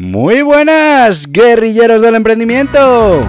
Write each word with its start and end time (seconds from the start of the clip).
Muy 0.00 0.42
buenas, 0.42 1.26
guerrilleros 1.28 2.00
del 2.02 2.14
emprendimiento. 2.14 3.20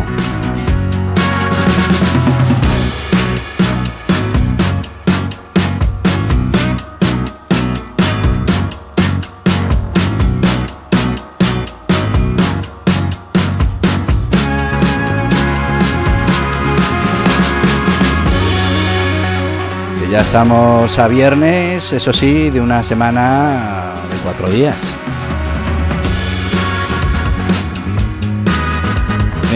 Ya 20.12 20.22
estamos 20.22 21.00
a 21.00 21.08
viernes, 21.08 21.94
eso 21.94 22.14
sí, 22.14 22.52
de 22.52 22.62
una 22.62 22.84
semana 22.84 23.96
de 24.12 24.18
cuatro 24.24 24.48
días. 24.52 24.99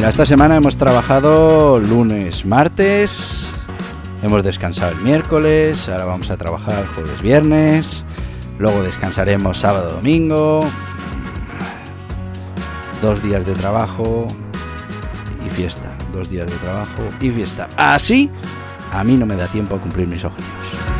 Esta 0.07 0.25
semana 0.25 0.57
hemos 0.57 0.75
trabajado 0.77 1.79
lunes, 1.79 2.45
martes, 2.45 3.51
hemos 4.21 4.43
descansado 4.43 4.91
el 4.91 4.97
miércoles, 4.97 5.87
ahora 5.87 6.03
vamos 6.03 6.29
a 6.29 6.35
trabajar 6.35 6.85
jueves, 6.93 7.21
viernes, 7.21 8.03
luego 8.59 8.83
descansaremos 8.83 9.57
sábado, 9.59 9.93
domingo, 9.93 10.59
dos 13.01 13.23
días 13.23 13.45
de 13.45 13.53
trabajo 13.53 14.27
y 15.47 15.49
fiesta, 15.49 15.89
dos 16.11 16.29
días 16.29 16.51
de 16.51 16.57
trabajo 16.57 17.01
y 17.21 17.31
fiesta. 17.31 17.69
Así, 17.77 18.29
a 18.91 19.03
mí 19.05 19.15
no 19.15 19.25
me 19.25 19.37
da 19.37 19.47
tiempo 19.47 19.75
a 19.75 19.79
cumplir 19.79 20.07
mis 20.07 20.23
objetivos. 20.25 20.92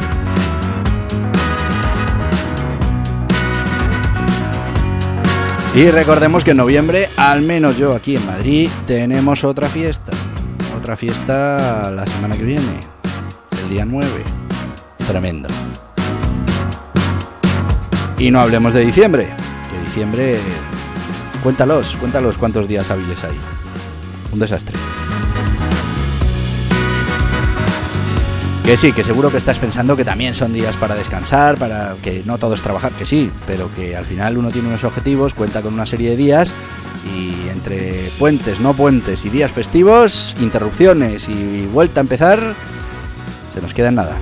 Y 5.75 5.89
recordemos 5.89 6.43
que 6.43 6.51
en 6.51 6.57
noviembre, 6.57 7.09
al 7.17 7.41
menos 7.41 7.77
yo 7.77 7.95
aquí 7.95 8.15
en 8.15 8.25
Madrid, 8.27 8.69
tenemos 8.85 9.43
otra 9.43 9.67
fiesta. 9.67 10.11
Otra 10.77 10.95
fiesta 10.95 11.89
la 11.89 12.05
semana 12.05 12.37
que 12.37 12.43
viene, 12.43 12.79
el 13.63 13.69
día 13.69 13.83
9. 13.83 14.07
Tremendo. 15.07 15.49
Y 18.19 18.29
no 18.29 18.39
hablemos 18.39 18.73
de 18.73 18.85
diciembre, 18.85 19.29
que 19.71 19.85
diciembre... 19.87 20.39
Cuéntalos, 21.41 21.97
cuéntalos 21.97 22.37
cuántos 22.37 22.67
días 22.67 22.91
hábiles 22.91 23.23
hay. 23.23 23.37
Un 24.31 24.39
desastre. 24.39 24.77
Que 28.63 28.77
sí, 28.77 28.93
que 28.93 29.03
seguro 29.03 29.29
que 29.29 29.37
estás 29.37 29.59
pensando 29.59 29.97
que 29.97 30.05
también 30.05 30.33
son 30.33 30.53
días 30.53 30.77
para 30.77 30.95
descansar, 30.95 31.57
para 31.57 31.95
que 32.01 32.23
no 32.25 32.37
todo 32.37 32.53
es 32.53 32.61
trabajar, 32.61 32.93
que 32.93 33.05
sí, 33.05 33.29
pero 33.45 33.69
que 33.75 33.93
al 33.93 34.05
final 34.05 34.37
uno 34.37 34.51
tiene 34.51 34.69
unos 34.69 34.85
objetivos, 34.85 35.33
cuenta 35.33 35.61
con 35.61 35.73
una 35.73 35.85
serie 35.85 36.11
de 36.11 36.15
días 36.15 36.49
y 37.13 37.49
entre 37.49 38.09
puentes, 38.17 38.61
no 38.61 38.73
puentes 38.73 39.25
y 39.25 39.29
días 39.29 39.51
festivos, 39.51 40.33
interrupciones 40.39 41.27
y 41.27 41.65
vuelta 41.65 41.99
a 41.99 42.03
empezar, 42.03 42.55
se 43.53 43.61
nos 43.61 43.73
queda 43.73 43.89
en 43.89 43.95
nada. 43.95 44.17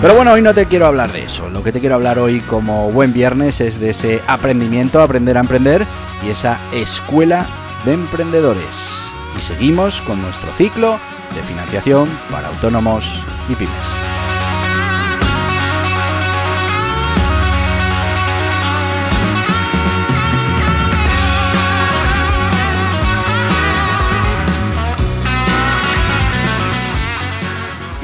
Pero 0.00 0.14
bueno, 0.14 0.32
hoy 0.32 0.40
no 0.40 0.54
te 0.54 0.64
quiero 0.64 0.86
hablar 0.86 1.12
de 1.12 1.24
eso. 1.24 1.50
Lo 1.50 1.62
que 1.62 1.72
te 1.72 1.80
quiero 1.80 1.96
hablar 1.96 2.18
hoy 2.18 2.40
como 2.40 2.90
buen 2.90 3.12
viernes 3.12 3.60
es 3.60 3.78
de 3.78 3.90
ese 3.90 4.22
aprendimiento, 4.26 5.02
aprender 5.02 5.36
a 5.36 5.40
emprender 5.40 5.86
y 6.24 6.30
esa 6.30 6.60
escuela 6.72 7.46
de 7.84 7.92
emprendedores 7.92 9.06
y 9.36 9.40
seguimos 9.40 10.00
con 10.02 10.22
nuestro 10.22 10.52
ciclo 10.54 10.98
de 11.34 11.42
financiación 11.42 12.08
para 12.30 12.48
autónomos 12.48 13.24
y 13.48 13.54
pymes. 13.54 14.16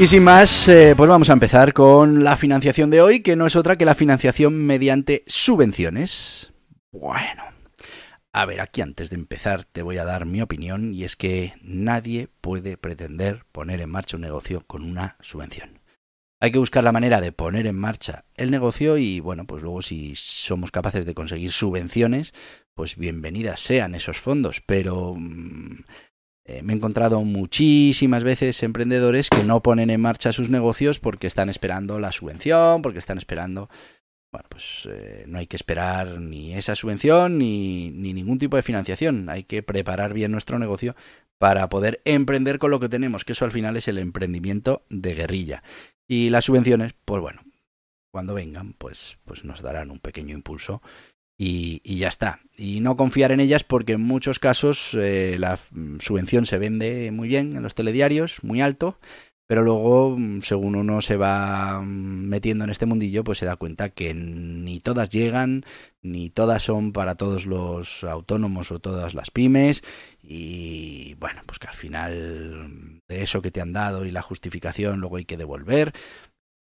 Y 0.03 0.09
sin 0.09 0.25
más, 0.25 0.67
eh, 0.67 0.95
pues 0.97 1.09
vamos 1.09 1.31
a 1.31 1.33
empezar 1.33 1.73
con 1.73 2.25
la 2.25 2.37
financiación 2.37 2.91
de 2.91 3.01
hoy, 3.01 3.21
que 3.21 3.37
no 3.37 3.47
es 3.47 3.55
otra 3.55 3.79
que 3.79 3.85
la 3.85 3.95
financiación 3.95 4.67
mediante 4.67 5.23
subvenciones. 5.29 6.51
Bueno, 6.91 7.45
a 8.33 8.47
ver, 8.47 8.61
aquí 8.61 8.81
antes 8.81 9.11
de 9.11 9.17
empezar 9.17 9.65
te 9.65 9.83
voy 9.83 9.99
a 9.99 10.05
dar 10.05 10.25
mi 10.25 10.41
opinión 10.41 10.95
y 10.95 11.05
es 11.05 11.17
que 11.17 11.55
nadie 11.63 12.29
puede 12.41 12.79
pretender 12.79 13.45
poner 13.53 13.81
en 13.81 13.91
marcha 13.91 14.17
un 14.17 14.23
negocio 14.23 14.65
con 14.67 14.83
una 14.83 15.17
subvención. 15.21 15.81
Hay 16.41 16.51
que 16.51 16.59
buscar 16.59 16.83
la 16.83 16.93
manera 16.93 17.21
de 17.21 17.31
poner 17.31 17.67
en 17.67 17.77
marcha 17.77 18.25
el 18.35 18.51
negocio 18.51 18.97
y 18.97 19.21
bueno, 19.21 19.47
pues 19.47 19.63
luego 19.63 19.83
si 19.83 20.15
somos 20.17 20.71
capaces 20.71 21.07
de 21.07 21.15
conseguir 21.15 21.53
subvenciones, 21.53 22.33
pues 22.75 22.97
bienvenidas 22.97 23.61
sean 23.61 23.95
esos 23.95 24.19
fondos, 24.19 24.63
pero 24.65 25.15
mm, 25.17 25.85
eh, 26.47 26.63
me 26.63 26.73
he 26.73 26.77
encontrado 26.77 27.23
muchísimas 27.23 28.25
veces 28.25 28.63
emprendedores 28.63 29.29
que 29.29 29.45
no 29.45 29.63
ponen 29.63 29.91
en 29.91 30.01
marcha 30.01 30.33
sus 30.33 30.49
negocios 30.49 30.99
porque 30.99 31.27
están 31.27 31.49
esperando 31.49 32.01
la 32.01 32.13
subvención, 32.13 32.81
porque 32.83 32.99
están 32.99 33.19
esperando... 33.19 33.69
Bueno, 34.33 34.49
pues 34.49 34.89
eh, 34.91 35.25
no 35.29 35.39
hay 35.39 35.47
que 35.47 35.57
esperar 35.57 36.19
ni 36.19 36.55
esa 36.55 36.75
subvención 36.75 37.37
ni, 37.37 37.91
ni 37.91 38.15
ningún 38.15 38.39
tipo 38.39 38.57
de 38.57 38.63
financiación. 38.63 39.29
Hay 39.29 39.45
que 39.45 39.63
preparar 39.63 40.15
bien 40.15 40.33
nuestro 40.33 40.59
negocio 40.59 40.97
para 41.39 41.69
poder 41.69 42.01
emprender 42.07 42.59
con 42.59 42.71
lo 42.71 42.81
que 42.81 42.89
tenemos, 42.89 43.25
que 43.25 43.33
eso 43.33 43.45
al 43.45 43.53
final 43.53 43.77
es 43.77 43.89
el 43.89 43.99
emprendimiento 43.99 44.87
de 44.89 45.15
guerrilla. 45.15 45.63
Y 46.09 46.31
las 46.31 46.47
subvenciones, 46.47 46.95
pues 47.05 47.21
bueno, 47.21 47.43
cuando 48.11 48.33
vengan, 48.33 48.73
pues, 48.73 49.19
pues 49.25 49.45
nos 49.45 49.61
darán 49.61 49.91
un 49.91 49.99
pequeño 49.99 50.35
impulso 50.35 50.81
y, 51.37 51.83
y, 51.85 51.97
ya 51.97 52.09
está. 52.09 52.41
Y 52.57 52.81
no 52.81 52.97
confiar 52.97 53.33
en 53.33 53.41
ellas 53.41 53.65
porque 53.65 53.93
en 53.93 54.03
muchos 54.03 54.39
casos 54.39 54.95
eh, 54.95 55.37
la 55.39 55.59
subvención 55.99 56.47
se 56.47 56.59
vende 56.59 57.11
muy 57.11 57.29
bien 57.29 57.57
en 57.57 57.63
los 57.63 57.75
telediarios, 57.75 58.43
muy 58.45 58.63
alto, 58.63 58.99
pero 59.53 59.65
luego, 59.65 60.17
según 60.41 60.77
uno 60.77 61.03
se 61.03 61.19
va 61.19 61.83
metiendo 61.85 62.65
en 62.65 62.71
este 62.71 62.87
mundillo, 62.87 63.23
pues 63.23 63.37
se 63.37 63.45
da 63.45 63.57
cuenta 63.57 63.91
que 63.91 64.15
ni 64.15 64.81
todas 64.81 65.11
llegan, 65.11 65.67
ni 66.01 66.31
todas 66.31 66.63
son 66.63 66.93
para 66.95 67.17
todos 67.17 67.45
los 67.45 68.03
autónomos 68.03 68.73
o 68.73 68.79
todas 68.79 69.13
las 69.13 69.31
pymes, 69.31 69.85
y 70.23 71.17
bueno, 71.21 71.43
pues 71.45 71.59
que 71.59 71.67
al 71.67 71.75
final 71.75 73.03
de 73.07 73.23
eso 73.23 73.43
que 73.43 73.51
te 73.51 73.61
han 73.61 73.75
dado 73.75 74.07
y 74.07 74.11
la 74.11 74.23
justificación 74.23 75.01
luego 75.01 75.17
hay 75.17 75.27
que 75.27 75.37
devolver. 75.37 75.93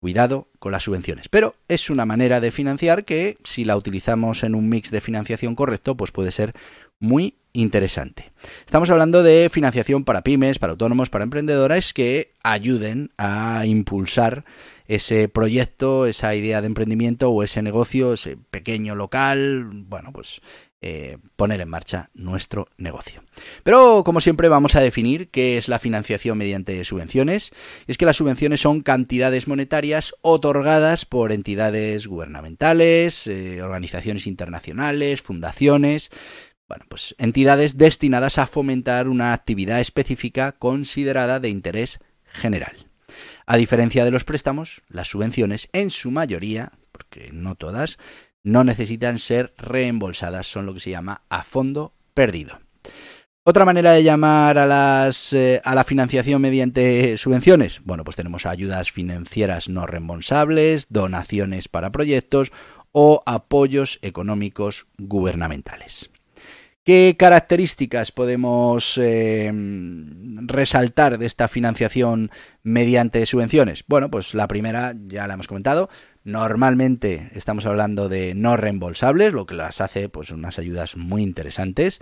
Cuidado 0.01 0.49
con 0.59 0.73
las 0.73 0.83
subvenciones. 0.83 1.29
Pero 1.29 1.55
es 1.69 1.91
una 1.91 2.07
manera 2.07 2.41
de 2.41 2.51
financiar 2.51 3.05
que, 3.05 3.39
si 3.45 3.65
la 3.65 3.77
utilizamos 3.77 4.43
en 4.43 4.57
un 4.57 4.69
mix 4.69 4.91
de 4.91 5.01
financiación 5.01 5.55
correcto, 5.55 5.97
pues 5.97 6.11
puede 6.11 6.33
ser 6.33 6.55
muy 6.99 7.37
interesante. 7.53 8.33
Estamos 8.65 8.91
hablando 8.91 9.23
de 9.23 9.49
financiación 9.51 10.05
para 10.05 10.23
pymes, 10.23 10.59
para 10.59 10.73
autónomos, 10.73 11.11
para 11.11 11.25
emprendedores 11.25 11.93
que 11.93 12.33
ayuden 12.43 13.11
a 13.19 13.65
impulsar 13.67 14.45
ese 14.87 15.29
proyecto, 15.29 16.07
esa 16.07 16.35
idea 16.35 16.61
de 16.61 16.67
emprendimiento 16.67 17.31
o 17.31 17.43
ese 17.43 17.63
negocio, 17.63 18.13
ese 18.13 18.37
pequeño 18.51 18.95
local, 18.95 19.71
bueno, 19.73 20.13
pues 20.13 20.41
eh, 20.83 21.19
poner 21.37 21.61
en 21.61 21.69
marcha 21.69 22.09
nuestro 22.15 22.67
negocio. 22.79 23.23
Pero, 23.63 24.03
como 24.03 24.23
siempre, 24.23 24.49
vamos 24.49 24.77
a 24.77 24.81
definir 24.81 25.29
qué 25.29 25.59
es 25.59 25.69
la 25.69 25.79
financiación 25.79 26.39
mediante 26.39 26.83
subvenciones. 26.87 27.53
Es 27.87 27.99
que 27.99 28.07
las 28.07 28.17
subvenciones 28.17 28.63
son 28.63 28.81
cantidades 28.81 29.47
monetarias 29.47 30.15
otorgadas 30.23 31.05
por 31.05 31.33
entidades 31.33 32.07
gubernamentales, 32.07 33.27
eh, 33.27 33.61
organizaciones 33.61 34.27
internacionales, 34.27 35.21
fundaciones, 35.21 36.11
bueno, 36.71 36.85
pues 36.89 37.17
entidades 37.19 37.79
destinadas 37.79 38.39
a 38.39 38.47
fomentar 38.47 39.09
una 39.09 39.33
actividad 39.33 39.81
específica 39.81 40.53
considerada 40.53 41.41
de 41.41 41.49
interés 41.49 41.99
general. 42.27 42.87
A 43.45 43.57
diferencia 43.57 44.05
de 44.05 44.13
los 44.13 44.23
préstamos, 44.23 44.81
las 44.89 45.09
subvenciones, 45.09 45.69
en 45.73 45.91
su 45.91 46.13
mayoría, 46.13 46.71
porque 46.93 47.31
no 47.33 47.57
todas, 47.57 47.99
no 48.45 48.63
necesitan 48.63 49.19
ser 49.19 49.53
reembolsadas, 49.59 50.47
son 50.47 50.65
lo 50.65 50.73
que 50.73 50.79
se 50.79 50.91
llama 50.91 51.23
a 51.29 51.43
fondo 51.43 51.93
perdido. 52.15 52.61
Otra 53.43 53.65
manera 53.65 53.91
de 53.91 54.05
llamar 54.05 54.57
a, 54.57 54.67
las, 54.67 55.33
eh, 55.33 55.61
a 55.65 55.75
la 55.75 55.83
financiación 55.83 56.41
mediante 56.41 57.17
subvenciones, 57.17 57.81
bueno, 57.83 58.05
pues 58.05 58.15
tenemos 58.15 58.47
ayudas 58.47 58.93
financieras 58.93 59.69
no 59.69 59.87
reembolsables, 59.87 60.87
donaciones 60.89 61.67
para 61.67 61.91
proyectos 61.91 62.53
o 62.93 63.25
apoyos 63.27 63.99
económicos 64.03 64.87
gubernamentales. 64.99 66.11
¿Qué 66.91 67.15
características 67.17 68.11
podemos 68.11 68.99
eh, 68.99 69.49
resaltar 69.55 71.19
de 71.19 71.27
esta 71.27 71.47
financiación 71.47 72.33
mediante 72.65 73.25
subvenciones? 73.27 73.85
Bueno, 73.87 74.11
pues 74.11 74.35
la 74.35 74.49
primera 74.49 74.97
ya 75.07 75.29
la 75.29 75.35
hemos 75.35 75.47
comentado. 75.47 75.89
Normalmente 76.25 77.31
estamos 77.33 77.65
hablando 77.65 78.09
de 78.09 78.35
no 78.35 78.57
reembolsables, 78.57 79.33
lo 79.33 79.47
que 79.47 79.55
las 79.55 79.81
hace 79.81 80.09
pues 80.09 80.33
unas 80.33 80.59
ayudas 80.59 80.97
muy 80.97 81.23
interesantes. 81.23 82.01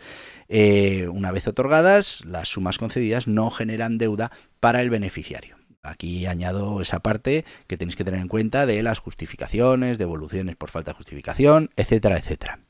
Eh, 0.49 1.07
una 1.13 1.33
vez 1.33 1.47
otorgadas, 1.47 2.25
las 2.25 2.49
sumas 2.49 2.79
concedidas 2.79 3.29
no 3.29 3.51
generan 3.51 3.99
deuda 3.99 4.33
para 4.59 4.81
el 4.81 4.89
beneficiario. 4.89 5.59
Aquí 5.83 6.25
añado 6.25 6.81
esa 6.81 7.01
parte 7.01 7.45
que 7.67 7.77
tenéis 7.77 7.97
que 7.97 8.05
tener 8.05 8.21
en 8.21 8.29
cuenta 8.29 8.65
de 8.65 8.83
las 8.83 9.01
justificaciones, 9.01 9.99
devoluciones 9.99 10.57
por 10.57 10.71
falta 10.71 10.93
de 10.93 10.97
justificación, 10.97 11.69
etcétera, 11.77 12.17
etcétera. 12.17 12.61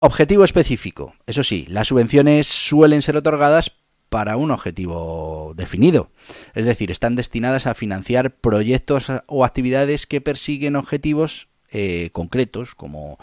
Objetivo 0.00 0.44
específico. 0.44 1.14
Eso 1.26 1.42
sí, 1.42 1.66
las 1.68 1.88
subvenciones 1.88 2.46
suelen 2.46 3.00
ser 3.00 3.16
otorgadas 3.16 3.72
para 4.10 4.36
un 4.36 4.50
objetivo 4.50 5.54
definido. 5.56 6.10
Es 6.54 6.66
decir, 6.66 6.90
están 6.90 7.16
destinadas 7.16 7.66
a 7.66 7.74
financiar 7.74 8.36
proyectos 8.36 9.10
o 9.26 9.44
actividades 9.44 10.06
que 10.06 10.20
persiguen 10.20 10.76
objetivos 10.76 11.48
eh, 11.70 12.10
concretos 12.12 12.74
como 12.74 13.18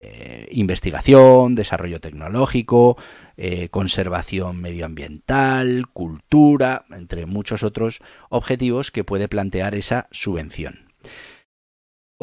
eh, 0.00 0.48
investigación, 0.52 1.54
desarrollo 1.54 2.00
tecnológico, 2.00 2.98
eh, 3.38 3.68
conservación 3.70 4.60
medioambiental, 4.60 5.86
cultura, 5.92 6.82
entre 6.90 7.24
muchos 7.24 7.62
otros 7.62 8.00
objetivos 8.28 8.90
que 8.90 9.04
puede 9.04 9.28
plantear 9.28 9.74
esa 9.74 10.08
subvención. 10.10 10.91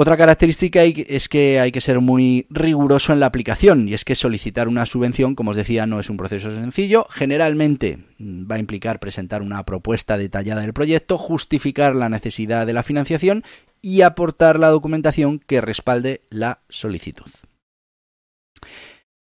Otra 0.02 0.16
característica 0.16 0.82
es 0.86 1.28
que 1.28 1.60
hay 1.60 1.74
que 1.74 1.82
ser 1.82 2.00
muy 2.00 2.48
riguroso 2.50 3.12
en 3.12 3.20
la 3.20 3.26
aplicación 3.26 3.90
y 3.90 3.94
es 3.94 4.06
que 4.06 4.16
solicitar 4.16 4.70
una 4.70 4.86
subvención, 4.86 5.36
como 5.36 5.52
os 5.52 5.58
decía, 5.58 5.88
no 5.88 6.00
es 6.00 6.10
un 6.10 6.16
proceso 6.16 6.56
sencillo. 6.56 7.06
Generalmente 7.10 7.98
mm, 8.18 8.50
va 8.50 8.56
a 8.56 8.60
implicar 8.60 9.02
presentar 9.02 9.42
una 9.42 9.66
propuesta 9.66 10.18
detallada 10.18 10.62
del 10.62 10.72
proyecto, 10.72 11.18
justificar 11.18 11.98
la 11.98 12.08
necesidad 12.08 12.66
de 12.66 12.72
la 12.72 12.84
financiación 12.84 13.44
y 13.82 14.00
aportar 14.00 14.58
la 14.58 14.70
documentación 14.70 15.38
que 15.38 15.60
respalde 15.60 16.22
la 16.30 16.62
solicitud. 16.70 17.30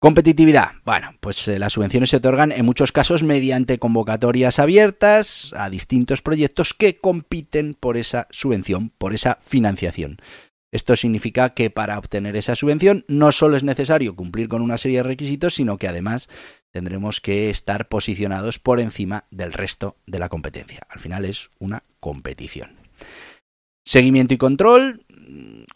Competitividad. 0.02 0.70
Bueno, 0.86 1.10
pues 1.20 1.46
eh, 1.50 1.60
las 1.60 1.74
subvenciones 1.74 2.10
se 2.10 2.16
otorgan 2.16 2.54
en 2.54 2.66
muchos 2.66 2.94
casos 2.94 3.22
mediante 3.22 3.80
convocatorias 3.80 4.58
abiertas 4.58 5.54
a 5.58 5.70
distintos 5.70 6.22
proyectos 6.22 6.74
que 6.74 7.02
compiten 7.02 7.74
por 7.74 7.98
esa 7.98 8.30
subvención, 8.32 8.94
por 8.98 9.14
esa 9.14 9.40
financiación. 9.42 10.20
Esto 10.72 10.96
significa 10.96 11.50
que 11.50 11.70
para 11.70 11.98
obtener 11.98 12.36
esa 12.36 12.56
subvención 12.56 13.06
no 13.08 13.32
solo 13.32 13.58
es 13.58 13.64
necesario 13.64 14.16
cumplir 14.16 14.48
con 14.48 14.62
una 14.62 14.78
serie 14.78 14.98
de 14.98 15.04
requisitos, 15.04 15.56
sino 15.56 15.78
que 15.78 15.88
además 15.88 16.30
tendremos 16.72 17.22
que 17.22 17.50
estar 17.50 17.88
posicionados 17.88 18.60
por 18.60 18.80
encima 18.80 19.26
del 19.32 19.54
resto 19.54 19.98
de 20.06 20.20
la 20.20 20.30
competencia. 20.30 20.82
Al 20.90 21.00
final 21.00 21.26
es 21.26 21.50
una 21.58 21.84
competición. 22.00 22.78
Seguimiento 23.84 24.36
y 24.36 24.38
control. 24.38 25.04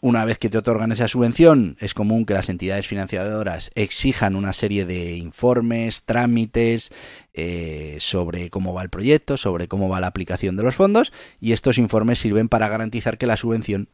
Una 0.00 0.24
vez 0.24 0.38
que 0.38 0.50
te 0.50 0.58
otorgan 0.58 0.92
esa 0.92 1.08
subvención, 1.08 1.76
es 1.80 1.94
común 1.94 2.26
que 2.26 2.34
las 2.34 2.48
entidades 2.48 2.86
financiadoras 2.86 3.70
exijan 3.74 4.36
una 4.36 4.52
serie 4.52 4.84
de 4.84 5.16
informes, 5.16 6.04
trámites 6.04 6.92
eh, 7.32 7.96
sobre 8.00 8.50
cómo 8.50 8.74
va 8.74 8.82
el 8.82 8.90
proyecto, 8.90 9.36
sobre 9.36 9.66
cómo 9.66 9.88
va 9.88 10.00
la 10.00 10.08
aplicación 10.08 10.56
de 10.56 10.62
los 10.62 10.76
fondos, 10.76 11.12
y 11.40 11.52
estos 11.52 11.78
informes 11.78 12.18
sirven 12.18 12.48
para 12.48 12.68
garantizar 12.68 13.16
que 13.16 13.26
la 13.26 13.36
subvención 13.36 13.88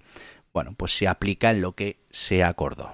bueno, 0.53 0.75
pues 0.77 0.97
se 0.97 1.09
aplica 1.09 1.51
en 1.51 1.61
lo 1.61 1.73
que 1.73 1.99
se 2.11 2.43
acordó. 2.45 2.93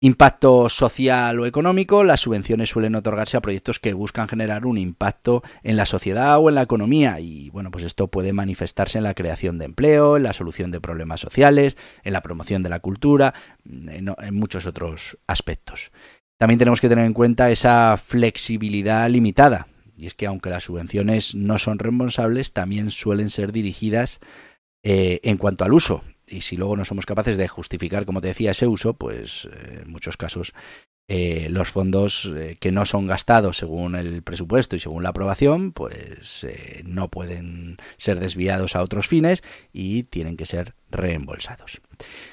Impacto 0.00 0.68
social 0.68 1.40
o 1.40 1.46
económico. 1.46 2.04
Las 2.04 2.20
subvenciones 2.20 2.68
suelen 2.68 2.94
otorgarse 2.94 3.38
a 3.38 3.40
proyectos 3.40 3.80
que 3.80 3.94
buscan 3.94 4.28
generar 4.28 4.66
un 4.66 4.76
impacto 4.76 5.42
en 5.62 5.78
la 5.78 5.86
sociedad 5.86 6.38
o 6.38 6.50
en 6.50 6.56
la 6.56 6.62
economía 6.62 7.20
y 7.20 7.48
bueno, 7.48 7.70
pues 7.70 7.84
esto 7.84 8.08
puede 8.08 8.34
manifestarse 8.34 8.98
en 8.98 9.04
la 9.04 9.14
creación 9.14 9.56
de 9.56 9.64
empleo, 9.64 10.18
en 10.18 10.24
la 10.24 10.34
solución 10.34 10.70
de 10.70 10.80
problemas 10.82 11.20
sociales, 11.20 11.78
en 12.02 12.12
la 12.12 12.20
promoción 12.20 12.62
de 12.62 12.68
la 12.68 12.80
cultura, 12.80 13.32
en, 13.64 14.14
en 14.18 14.34
muchos 14.34 14.66
otros 14.66 15.16
aspectos. 15.26 15.90
También 16.38 16.58
tenemos 16.58 16.82
que 16.82 16.90
tener 16.90 17.06
en 17.06 17.14
cuenta 17.14 17.50
esa 17.50 17.96
flexibilidad 17.96 19.08
limitada 19.08 19.68
y 19.96 20.06
es 20.06 20.14
que 20.14 20.26
aunque 20.26 20.50
las 20.50 20.64
subvenciones 20.64 21.34
no 21.34 21.56
son 21.56 21.78
responsables, 21.78 22.52
también 22.52 22.90
suelen 22.90 23.30
ser 23.30 23.52
dirigidas 23.52 24.20
eh, 24.86 25.18
en 25.22 25.38
cuanto 25.38 25.64
al 25.64 25.72
uso, 25.72 26.04
y 26.26 26.42
si 26.42 26.58
luego 26.58 26.76
no 26.76 26.84
somos 26.84 27.06
capaces 27.06 27.38
de 27.38 27.48
justificar, 27.48 28.04
como 28.04 28.20
te 28.20 28.28
decía, 28.28 28.50
ese 28.50 28.66
uso, 28.66 28.92
pues 28.92 29.48
eh, 29.50 29.80
en 29.82 29.90
muchos 29.90 30.18
casos 30.18 30.52
eh, 31.08 31.48
los 31.50 31.68
fondos 31.68 32.30
que 32.60 32.70
no 32.70 32.84
son 32.84 33.06
gastados 33.06 33.56
según 33.56 33.94
el 33.94 34.22
presupuesto 34.22 34.76
y 34.76 34.80
según 34.80 35.02
la 35.02 35.08
aprobación, 35.08 35.72
pues 35.72 36.46
no 36.84 37.08
pueden 37.08 37.78
ser 37.96 38.20
desviados 38.20 38.76
a 38.76 38.82
otros 38.82 39.08
fines 39.08 39.42
y 39.72 40.04
tienen 40.04 40.36
que 40.36 40.44
ser 40.44 40.74
reembolsados. 40.90 41.80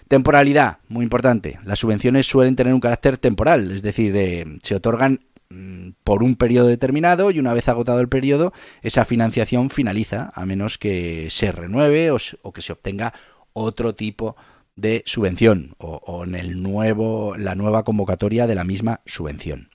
Temporalidad, 0.10 0.80
muy 0.90 1.04
importante. 1.04 1.60
Las 1.64 1.80
subvenciones 1.80 2.28
suelen 2.28 2.58
tener 2.58 2.74
un 2.74 2.82
carácter 2.82 3.18
temporal, 3.18 3.72
es 3.72 3.82
decir, 3.82 4.14
se 4.62 4.76
otorgan 4.76 5.22
por 6.12 6.24
un 6.24 6.36
periodo 6.36 6.68
determinado 6.68 7.32
y 7.32 7.40
una 7.40 7.54
vez 7.54 7.70
agotado 7.70 8.02
el 8.02 8.10
periodo, 8.10 8.52
esa 8.82 9.06
financiación 9.06 9.70
finaliza, 9.70 10.30
a 10.36 10.46
menos 10.46 10.78
que 10.78 11.30
se 11.30 11.54
renueve 11.54 12.12
o, 12.12 12.52
que 12.52 12.62
se 12.62 12.74
obtenga 12.74 13.14
otro 13.54 13.96
tipo 13.96 14.36
de 14.76 15.04
subvención 15.06 15.74
o, 15.78 16.26
en 16.26 16.36
el 16.36 16.62
nuevo, 16.62 17.38
la 17.38 17.56
nueva 17.56 17.86
convocatoria 17.86 18.46
de 18.46 18.56
la 18.56 18.66
misma 18.66 19.00
subvención. 19.06 19.70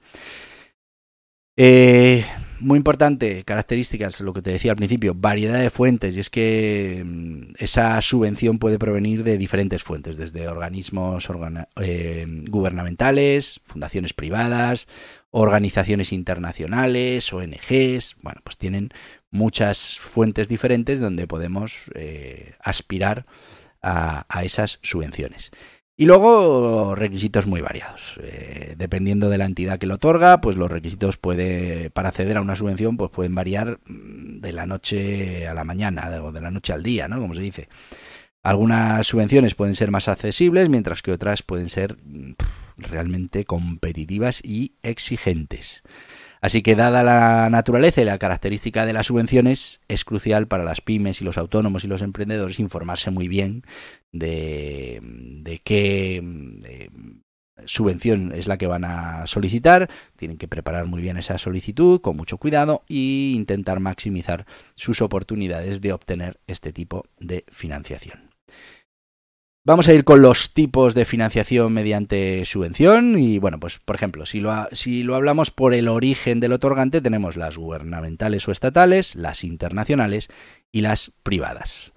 Eh, 1.56 2.23
muy 2.61 2.77
importante, 2.77 3.43
características, 3.44 4.21
lo 4.21 4.32
que 4.32 4.43
te 4.43 4.50
decía 4.50 4.73
al 4.73 4.77
principio, 4.77 5.15
variedad 5.15 5.61
de 5.61 5.71
fuentes, 5.71 6.17
y 6.17 6.21
es 6.21 6.31
que 6.31 7.03
mm, 7.05 7.55
esa 7.59 8.00
subvención 8.00 8.59
puede 8.59 8.79
provenir 8.79 9.25
de 9.25 9.39
diferentes 9.39 9.82
fuentes, 9.82 10.17
desde 10.17 10.49
organismos 10.49 11.29
eh, 11.81 12.27
gubernamentales, 12.49 13.61
fundaciones 13.65 14.12
privadas, 14.12 14.87
organizaciones 15.31 16.12
internacionales, 16.12 17.32
ONGs, 17.32 18.17
bueno, 18.23 18.40
pues 18.43 18.56
tienen 18.56 18.90
muchas 19.31 19.99
fuentes 19.99 20.49
diferentes 20.49 21.00
donde 21.00 21.26
podemos 21.26 21.90
eh, 21.94 22.55
aspirar 22.60 23.27
a, 23.82 24.24
esas 24.43 24.81
subvenciones. 24.82 25.53
Y 25.96 26.06
luego 26.06 26.94
requisitos 26.94 27.46
muy 27.46 27.60
variados. 27.60 28.19
Eh, 28.22 28.74
dependiendo 28.77 29.31
de 29.31 29.39
la 29.39 29.46
entidad 29.46 29.79
que 29.79 29.86
lo 29.86 29.94
otorga, 29.94 30.41
pues 30.41 30.56
los 30.56 30.70
requisitos 30.70 31.17
puede, 31.17 31.91
para 31.91 32.08
acceder 32.08 32.36
a 32.36 32.43
una 32.43 32.56
subvención 32.56 32.96
pues 32.96 33.10
pueden 33.10 33.34
variar 33.34 33.79
mm, 33.86 34.41
de 34.41 34.53
la 34.53 34.67
noche 34.67 35.46
a 35.46 35.55
la 35.55 35.65
mañana 35.65 36.10
o 36.22 36.32
de 36.32 36.41
la 36.41 36.51
noche 36.51 36.72
al 36.72 36.82
día, 36.82 37.08
¿no? 37.08 37.20
Como 37.20 37.34
se 37.34 37.43
dice. 37.43 37.69
Algunas 38.43 39.06
subvenciones 39.06 39.55
pueden 39.55 39.74
ser 39.74 39.91
más 39.91 40.08
accesibles, 40.08 40.69
mientras 40.69 41.03
que 41.03 41.12
otras 41.12 41.43
pueden 41.43 41.69
ser 41.69 41.96
mm, 42.03 42.32
realmente 42.77 43.45
competitivas 43.45 44.41
y 44.45 44.73
exigentes. 44.83 45.83
Así 46.41 46.63
que 46.63 46.77
dada 46.77 47.03
la 47.03 47.49
naturaleza 47.51 48.03
y 48.03 48.05
la 48.05 48.19
característica 48.19 48.87
de 48.87 48.93
las 48.93 49.06
subvenciones, 49.06 49.81
es 49.89 50.05
crucial 50.05 50.47
para 50.47 50.65
las 50.65 50.81
pymes 50.81 51.21
y 51.21 51.25
los 51.25 51.39
autónomos 51.39 51.85
y 51.85 51.89
los 51.89 52.03
emprendedores 52.03 52.61
informarse 52.61 53.11
muy 53.11 53.27
bien 53.27 53.63
de, 54.13 55.01
de 55.03 55.59
qué 55.61 56.23
subvención 57.65 58.33
es 58.33 58.47
la 58.47 58.59
que 58.59 58.67
van 58.67 58.85
a 58.85 59.27
solicitar. 59.27 59.89
Tienen 60.17 60.39
que 60.39 60.49
preparar 60.49 60.87
muy 60.87 61.01
bien 61.01 61.17
esa 61.17 61.39
solicitud 61.39 62.01
con 62.01 62.17
mucho 62.17 62.39
cuidado 62.39 62.85
e 62.89 63.33
intentar 63.35 63.81
maximizar 63.81 64.47
sus 64.75 65.01
oportunidades 65.03 65.81
de 65.81 65.93
obtener 65.93 66.39
este 66.47 66.73
tipo 66.73 67.06
de 67.19 67.45
financiación. 67.51 68.26
Vamos 69.67 69.89
a 69.89 69.94
ir 69.94 70.05
con 70.05 70.23
los 70.23 70.53
tipos 70.53 70.94
de 70.94 71.05
financiación 71.05 71.73
mediante 71.73 72.44
subvención 72.44 73.19
y 73.19 73.41
bueno, 73.41 73.58
pues 73.58 73.81
por 73.85 73.96
ejemplo, 73.96 74.25
si 74.25 74.39
lo, 74.39 74.69
si 74.70 75.03
lo 75.03 75.17
hablamos 75.17 75.51
por 75.51 75.75
el 75.75 75.89
origen 75.89 76.39
del 76.39 76.53
otorgante, 76.53 77.01
tenemos 77.01 77.37
las 77.37 77.56
gubernamentales 77.56 78.46
o 78.46 78.53
estatales, 78.53 79.17
las 79.17 79.43
internacionales 79.43 80.29
y 80.70 80.82
las 80.82 81.11
privadas. 81.25 81.93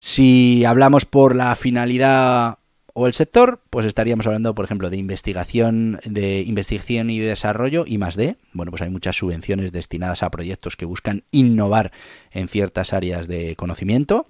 Si 0.00 0.64
hablamos 0.64 1.04
por 1.04 1.36
la 1.36 1.54
finalidad 1.54 2.58
o 2.94 3.06
el 3.06 3.14
sector, 3.14 3.60
pues 3.70 3.86
estaríamos 3.86 4.26
hablando, 4.26 4.56
por 4.56 4.64
ejemplo, 4.64 4.90
de 4.90 4.96
investigación, 4.96 6.00
de 6.04 6.40
investigación 6.40 7.10
y 7.10 7.20
desarrollo 7.20 7.84
y 7.86 7.96
más 7.96 8.16
de. 8.16 8.38
Bueno, 8.52 8.72
pues 8.72 8.82
hay 8.82 8.90
muchas 8.90 9.14
subvenciones 9.14 9.70
destinadas 9.70 10.24
a 10.24 10.30
proyectos 10.32 10.74
que 10.74 10.84
buscan 10.84 11.22
innovar 11.30 11.92
en 12.32 12.48
ciertas 12.48 12.92
áreas 12.92 13.28
de 13.28 13.54
conocimiento. 13.54 14.26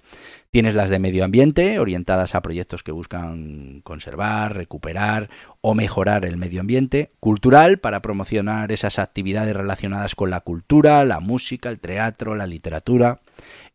Tienes 0.51 0.73
las 0.73 0.89
de 0.89 0.97
medio 0.97 1.23
ambiente, 1.23 1.77
orientadas 1.77 2.33
a 2.33 2.41
proyectos 2.41 2.81
que 2.81 2.91
buscan 2.91 3.81
conservar, 3.81 4.55
recuperar 4.55 5.29
o 5.61 5.75
mejorar 5.75 6.25
el 6.25 6.37
medio 6.37 6.61
ambiente. 6.61 7.11
Cultural, 7.19 7.77
para 7.77 8.01
promocionar 8.01 8.71
esas 8.71 8.97
actividades 8.97 9.55
relacionadas 9.55 10.15
con 10.15 10.31
la 10.31 10.41
cultura, 10.41 11.05
la 11.05 11.19
música, 11.19 11.69
el 11.69 11.79
teatro, 11.79 12.35
la 12.35 12.47
literatura. 12.47 13.21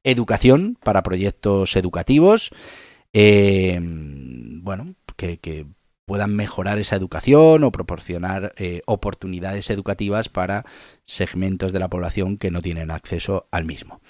Educación, 0.02 0.76
para 0.82 1.02
proyectos 1.02 1.76
educativos 1.76 2.50
eh, 3.14 3.78
bueno, 3.80 4.96
que, 5.16 5.66
puedan 6.06 6.36
mejorar 6.36 6.78
esa 6.78 6.96
educación 6.96 7.64
o 7.64 7.72
proporcionar 7.72 8.52
eh, 8.58 8.82
oportunidades 8.84 9.70
educativas 9.70 10.28
para 10.28 10.66
segmentos 11.04 11.72
de 11.72 11.78
la 11.78 11.88
población 11.88 12.36
que 12.36 12.50
no 12.50 12.60
tienen 12.60 12.90
acceso 12.90 13.46
al 13.50 13.64
mismo. 13.64 14.02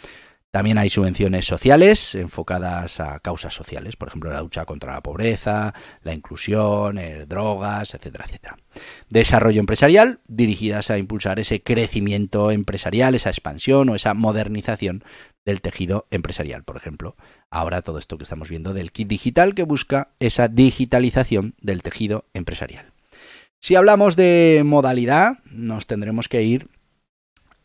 También 0.54 0.78
hay 0.78 0.88
subvenciones 0.88 1.46
sociales 1.46 2.14
enfocadas 2.14 3.00
a 3.00 3.18
causas 3.18 3.52
sociales, 3.52 3.96
por 3.96 4.06
ejemplo, 4.06 4.32
la 4.32 4.40
lucha 4.40 4.64
contra 4.64 4.92
la 4.92 5.00
pobreza, 5.00 5.74
la 6.04 6.14
inclusión, 6.14 6.96
eh, 6.96 7.26
drogas, 7.26 7.92
etcétera, 7.92 8.24
etcétera. 8.24 8.56
Desarrollo 9.08 9.58
empresarial, 9.58 10.20
dirigidas 10.28 10.92
a 10.92 10.98
impulsar 10.98 11.40
ese 11.40 11.60
crecimiento 11.60 12.52
empresarial, 12.52 13.16
esa 13.16 13.30
expansión 13.30 13.88
o 13.88 13.96
esa 13.96 14.14
modernización 14.14 15.02
del 15.44 15.60
tejido 15.60 16.06
empresarial, 16.12 16.62
por 16.62 16.76
ejemplo. 16.76 17.16
Ahora 17.50 17.82
todo 17.82 17.98
esto 17.98 18.16
que 18.16 18.22
estamos 18.22 18.48
viendo 18.48 18.74
del 18.74 18.92
kit 18.92 19.08
digital 19.08 19.56
que 19.56 19.64
busca 19.64 20.10
esa 20.20 20.46
digitalización 20.46 21.56
del 21.60 21.82
tejido 21.82 22.26
empresarial. 22.32 22.92
Si 23.58 23.74
hablamos 23.74 24.14
de 24.14 24.62
modalidad, 24.64 25.38
nos 25.46 25.88
tendremos 25.88 26.28
que 26.28 26.44
ir 26.44 26.68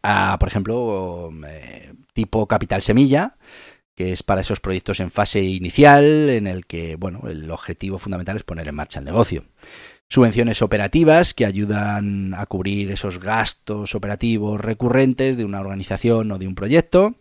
a, 0.03 0.38
por 0.39 0.48
ejemplo, 0.48 1.29
eh, 1.48 1.94
tipo 2.13 2.48
capital 2.48 2.82
semilla, 2.82 3.38
que 3.96 4.12
es 4.12 4.24
para 4.24 4.41
esos 4.41 4.60
proyectos 4.60 5.00
en 5.00 5.12
fase 5.12 5.41
inicial, 5.41 6.29
en 6.29 6.48
el 6.48 6.65
que, 6.65 6.96
bueno, 6.96 7.22
el 7.27 7.50
objetivo 7.51 7.98
fundamental 7.98 8.38
es 8.38 8.44
poner 8.44 8.68
en 8.68 8.75
marcha 8.75 9.00
el 9.00 9.06
negocio. 9.06 9.46
Subvenciones 10.08 10.62
operativas 10.62 11.34
que 11.34 11.46
ayudan 11.46 12.34
a 12.34 12.46
cubrir 12.46 12.91
esos 12.91 13.20
gastos 13.20 13.94
operativos 13.96 14.60
recurrentes 14.60 15.38
de 15.38 15.46
una 15.46 15.60
organización 15.60 16.32
o 16.32 16.38
de 16.38 16.48
un 16.48 16.56
proyecto. 16.56 17.15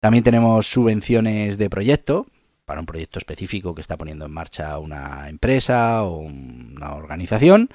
También 0.00 0.24
tenemos 0.24 0.66
subvenciones 0.66 1.58
de 1.58 1.68
proyecto, 1.68 2.26
para 2.64 2.80
un 2.80 2.86
proyecto 2.86 3.18
específico 3.18 3.74
que 3.74 3.80
está 3.80 3.96
poniendo 3.96 4.24
en 4.24 4.32
marcha 4.32 4.78
una 4.78 5.28
empresa 5.28 6.02
o 6.04 6.18
una 6.18 6.94
organización, 6.94 7.68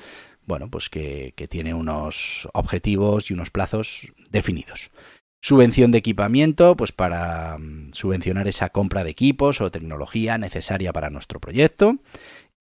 bueno, 0.46 0.70
pues 0.70 0.90
que, 0.90 1.34
tiene 1.50 1.76
unos 1.76 2.50
objetivos 2.54 3.30
y 3.30 3.34
unos 3.34 3.52
plazos 3.52 4.12
definidos. 4.30 4.92
Subvención 5.42 5.92
de 5.92 6.00
equipamiento, 6.00 6.76
pues 6.76 6.92
para 6.92 7.58
mm, 7.58 7.94
subvencionar 7.94 8.48
esa 8.48 8.70
compra 8.70 9.04
de 9.04 9.12
equipos 9.12 9.62
o 9.62 9.72
tecnología 9.72 10.38
necesaria 10.38 10.92
para 10.92 11.10
nuestro 11.10 11.40
proyecto. 11.40 11.98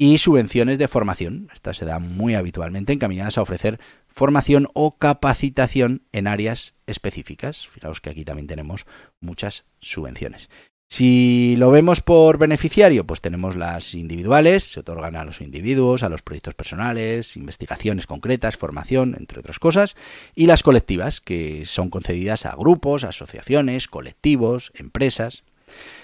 Y 0.00 0.18
subvenciones 0.18 0.78
de 0.78 0.86
formación. 0.86 1.48
Estas 1.52 1.76
se 1.76 1.84
dan 1.84 2.16
muy 2.16 2.34
habitualmente 2.36 2.92
encaminadas 2.92 3.36
a 3.36 3.42
ofrecer 3.42 3.80
formación 4.06 4.68
o 4.74 4.96
capacitación 4.96 6.06
en 6.12 6.28
áreas 6.28 6.74
específicas. 6.86 7.66
Fijaos 7.66 8.00
que 8.00 8.10
aquí 8.10 8.24
también 8.24 8.46
tenemos 8.46 8.86
muchas 9.20 9.64
subvenciones. 9.80 10.50
Si 10.90 11.54
lo 11.56 11.70
vemos 11.70 12.00
por 12.00 12.38
beneficiario, 12.38 13.06
pues 13.06 13.20
tenemos 13.20 13.56
las 13.56 13.94
individuales, 13.94 14.64
se 14.64 14.80
otorgan 14.80 15.16
a 15.16 15.24
los 15.24 15.42
individuos, 15.42 16.02
a 16.02 16.08
los 16.08 16.22
proyectos 16.22 16.54
personales, 16.54 17.36
investigaciones 17.36 18.06
concretas, 18.06 18.56
formación, 18.56 19.14
entre 19.18 19.40
otras 19.40 19.58
cosas, 19.58 19.96
y 20.34 20.46
las 20.46 20.62
colectivas, 20.62 21.20
que 21.20 21.66
son 21.66 21.90
concedidas 21.90 22.46
a 22.46 22.56
grupos, 22.56 23.04
asociaciones, 23.04 23.86
colectivos, 23.86 24.72
empresas. 24.76 25.44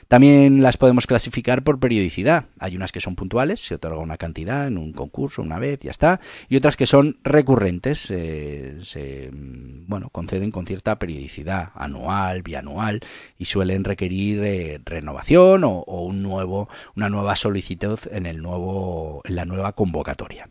También 0.09 0.63
las 0.63 0.77
podemos 0.77 1.07
clasificar 1.07 1.65
por 1.65 1.81
periodicidad. 1.81 2.47
Hay 2.59 2.77
unas 2.77 2.93
que 2.93 3.01
son 3.01 3.17
puntuales, 3.17 3.61
se 3.61 3.75
otorga 3.75 3.99
una 3.99 4.17
cantidad 4.17 4.67
en 4.67 4.79
un 4.79 4.93
concurso 4.93 5.43
una 5.43 5.59
vez, 5.59 5.81
ya 5.81 5.91
está, 5.91 6.21
y 6.49 6.57
otras 6.57 6.77
que 6.77 6.87
son 6.87 7.17
recurrentes, 7.25 8.11
eh, 8.11 8.79
se 8.83 9.31
mm, 9.33 9.87
bueno, 9.89 10.11
conceden 10.11 10.51
con 10.51 10.67
cierta 10.67 10.99
periodicidad, 10.99 11.71
anual, 11.75 12.43
bianual, 12.43 13.01
y 13.39 13.47
suelen 13.47 13.85
requerir 13.85 14.43
eh, 14.45 14.81
renovación 14.85 15.65
o, 15.65 15.79
o, 15.81 16.03
un 16.03 16.23
nuevo, 16.23 16.69
una 16.97 17.09
nueva 17.09 17.37
solicitud 17.37 17.99
en 18.11 18.27
el 18.27 18.43
nuevo, 18.43 19.23
en 19.25 19.37
la 19.37 19.45
nueva 19.45 19.73
convocatoria. 19.73 20.49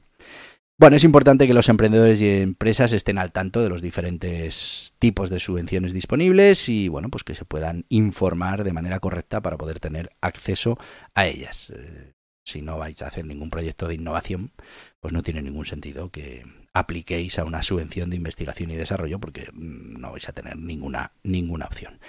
Bueno, 0.80 0.96
es 0.96 1.04
importante 1.04 1.46
que 1.46 1.54
los 1.54 1.70
emprendedores 1.70 2.20
y 2.22 2.30
empresas 2.42 2.94
estén 2.94 3.20
al 3.20 3.32
tanto 3.32 3.62
de 3.62 3.70
los 3.70 3.82
diferentes 3.82 4.94
tipos 4.98 5.30
de 5.30 5.40
subvenciones 5.40 5.94
disponibles 5.94 6.68
y 6.68 6.88
bueno, 6.88 7.10
pues 7.10 7.24
que 7.24 7.36
se 7.36 7.46
puedan 7.46 7.86
informar 7.90 8.64
de 8.64 8.74
manera 8.74 9.00
correcta 9.00 9.40
para 9.40 9.58
poder 9.58 9.80
tener 9.80 10.10
acceso 10.20 10.80
a 11.14 11.28
ellas. 11.28 11.70
Eh, 11.70 12.14
si 12.44 12.62
no 12.62 12.80
vais 12.80 13.02
a 13.04 13.08
hacer 13.08 13.26
ningún 13.26 13.52
proyecto 13.52 13.88
de 13.88 13.96
innovación, 13.96 14.52
pues 15.00 15.14
no 15.14 15.22
tiene 15.22 15.44
ningún 15.44 15.66
sentido 15.66 16.10
que 16.10 16.44
apliquéis 16.74 17.38
a 17.38 17.46
una 17.46 17.62
subvención 17.62 18.10
de 18.10 18.18
investigación 18.18 18.72
y 18.72 18.76
desarrollo 18.76 19.20
porque 19.20 19.50
no 19.54 20.12
vais 20.12 20.28
a 20.28 20.34
tener 20.34 20.58
ninguna 20.58 21.14
ninguna 21.22 21.66
opción. 21.66 22.00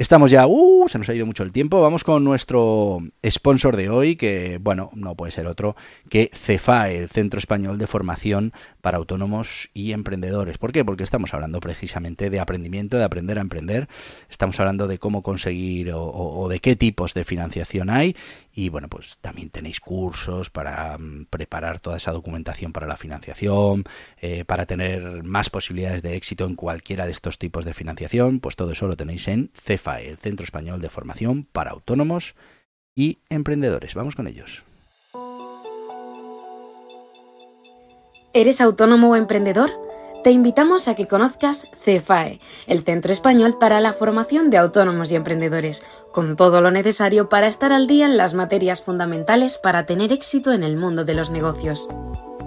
Estamos 0.00 0.30
ya, 0.30 0.46
uh, 0.46 0.86
se 0.88 0.96
nos 0.96 1.08
ha 1.08 1.14
ido 1.14 1.26
mucho 1.26 1.42
el 1.42 1.50
tiempo. 1.50 1.80
Vamos 1.80 2.04
con 2.04 2.22
nuestro 2.22 2.98
sponsor 3.28 3.76
de 3.76 3.90
hoy, 3.90 4.14
que, 4.14 4.58
bueno, 4.60 4.90
no 4.94 5.16
puede 5.16 5.32
ser 5.32 5.48
otro 5.48 5.74
que 6.08 6.30
CEFAE, 6.32 6.98
el 6.98 7.08
Centro 7.08 7.40
Español 7.40 7.78
de 7.78 7.88
Formación 7.88 8.52
para 8.80 8.98
Autónomos 8.98 9.70
y 9.74 9.90
Emprendedores. 9.90 10.56
¿Por 10.56 10.70
qué? 10.70 10.84
Porque 10.84 11.02
estamos 11.02 11.34
hablando 11.34 11.58
precisamente 11.58 12.30
de 12.30 12.38
aprendimiento, 12.38 12.96
de 12.96 13.02
aprender 13.02 13.38
a 13.38 13.40
emprender. 13.40 13.88
Estamos 14.30 14.60
hablando 14.60 14.86
de 14.86 14.98
cómo 14.98 15.24
conseguir 15.24 15.90
o 15.92 16.46
de 16.48 16.60
qué 16.60 16.76
tipos 16.76 17.12
de 17.14 17.24
financiación 17.24 17.90
hay 17.90 18.14
y 18.58 18.70
bueno, 18.70 18.88
pues 18.88 19.18
también 19.20 19.50
tenéis 19.50 19.78
cursos 19.78 20.50
para 20.50 20.98
mm, 20.98 21.26
preparar 21.30 21.78
toda 21.78 21.96
esa 21.96 22.10
documentación 22.10 22.72
para 22.72 22.88
la 22.88 22.96
financiación, 22.96 23.84
eh, 24.20 24.44
para 24.44 24.66
tener 24.66 25.22
más 25.22 25.48
posibilidades 25.48 26.02
de 26.02 26.16
éxito 26.16 26.44
en 26.44 26.56
cualquiera 26.56 27.06
de 27.06 27.12
estos 27.12 27.38
tipos 27.38 27.64
de 27.64 27.72
financiación. 27.72 28.40
Pues 28.40 28.56
todo 28.56 28.72
eso 28.72 28.88
lo 28.88 28.96
tenéis 28.96 29.28
en 29.28 29.52
El 29.96 30.18
Centro 30.18 30.44
Español 30.44 30.80
de 30.80 30.88
Formación 30.88 31.44
para 31.44 31.70
Autónomos 31.70 32.34
y 32.94 33.18
Emprendedores. 33.28 33.94
Vamos 33.94 34.14
con 34.14 34.26
ellos. 34.26 34.64
¿Eres 38.34 38.60
autónomo 38.60 39.10
o 39.10 39.16
emprendedor? 39.16 39.70
te 40.22 40.32
invitamos 40.32 40.88
a 40.88 40.94
que 40.94 41.06
conozcas 41.06 41.70
CEFAE, 41.82 42.40
el 42.66 42.82
Centro 42.82 43.12
Español 43.12 43.56
para 43.58 43.80
la 43.80 43.92
Formación 43.92 44.50
de 44.50 44.58
Autónomos 44.58 45.10
y 45.10 45.16
Emprendedores, 45.16 45.82
con 46.12 46.36
todo 46.36 46.60
lo 46.60 46.70
necesario 46.70 47.28
para 47.28 47.46
estar 47.46 47.72
al 47.72 47.86
día 47.86 48.06
en 48.06 48.16
las 48.16 48.34
materias 48.34 48.82
fundamentales 48.82 49.58
para 49.58 49.86
tener 49.86 50.12
éxito 50.12 50.52
en 50.52 50.64
el 50.64 50.76
mundo 50.76 51.04
de 51.04 51.14
los 51.14 51.30
negocios. 51.30 51.88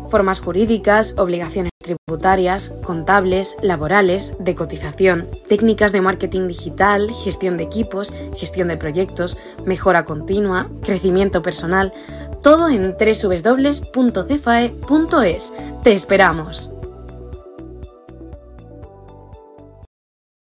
Formas 0.10 0.42
jurídicas, 0.42 1.16
obligaciones 1.18 1.71
tributarias, 1.82 2.74
contables, 2.84 3.56
laborales, 3.62 4.34
de 4.40 4.56
cotización, 4.56 5.30
técnicas 5.48 5.92
de 5.92 6.02
marketing 6.02 6.48
digital, 6.48 7.10
gestión 7.24 7.58
de 7.58 7.64
equipos, 7.64 8.14
gestión 8.36 8.68
de 8.68 8.78
proyectos, 8.78 9.38
mejora 9.66 10.06
continua, 10.06 10.70
crecimiento 10.82 11.42
personal, 11.42 11.94
todo 12.42 12.70
en 12.70 12.96
www.cefae.es. 12.98 13.94
¡Te 15.84 15.94
esperamos! 15.94 16.72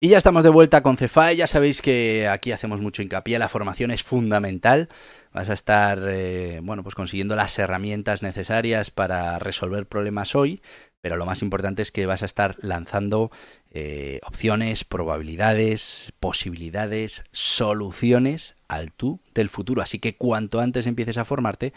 Y 0.05 0.09
ya 0.09 0.19
estamos 0.19 0.43
de 0.43 0.49
vuelta 0.49 0.83
con 0.83 0.97
Cefai, 0.97 1.35
ya 1.35 1.47
sabéis 1.47 1.81
que 1.81 2.27
aquí 2.27 2.51
hacemos 2.51 2.79
mucho 2.79 3.01
hincapié, 3.01 3.39
la 3.39 3.49
formación 3.49 3.89
es 3.89 4.03
fundamental, 4.03 4.87
vas 5.33 5.49
a 5.49 5.53
estar 5.53 5.97
eh, 6.07 6.59
bueno, 6.61 6.83
pues 6.83 6.93
consiguiendo 6.93 7.35
las 7.35 7.57
herramientas 7.57 8.21
necesarias 8.21 8.91
para 8.91 9.39
resolver 9.39 9.87
problemas 9.87 10.35
hoy, 10.35 10.61
pero 11.05 11.17
lo 11.17 11.27
más 11.27 11.43
importante 11.43 11.83
es 11.83 11.91
que 11.91 12.07
vas 12.07 12.23
a 12.23 12.25
estar 12.25 12.55
lanzando 12.63 13.29
eh, 13.69 14.19
opciones, 14.25 14.83
probabilidades, 14.83 16.11
posibilidades, 16.19 17.25
soluciones 17.31 18.55
al 18.67 18.91
tú 18.91 19.19
del 19.35 19.49
futuro, 19.49 19.83
así 19.83 19.99
que 19.99 20.17
cuanto 20.17 20.61
antes 20.61 20.87
empieces 20.87 21.19
a 21.19 21.25
formarte, 21.25 21.73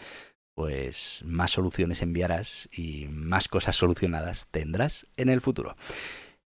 pues 0.55 1.21
más 1.25 1.51
soluciones 1.51 2.01
enviarás 2.01 2.69
y 2.71 3.05
más 3.11 3.47
cosas 3.47 3.75
solucionadas 3.75 4.47
tendrás 4.49 5.05
en 5.15 5.29
el 5.29 5.41
futuro. 5.41 5.77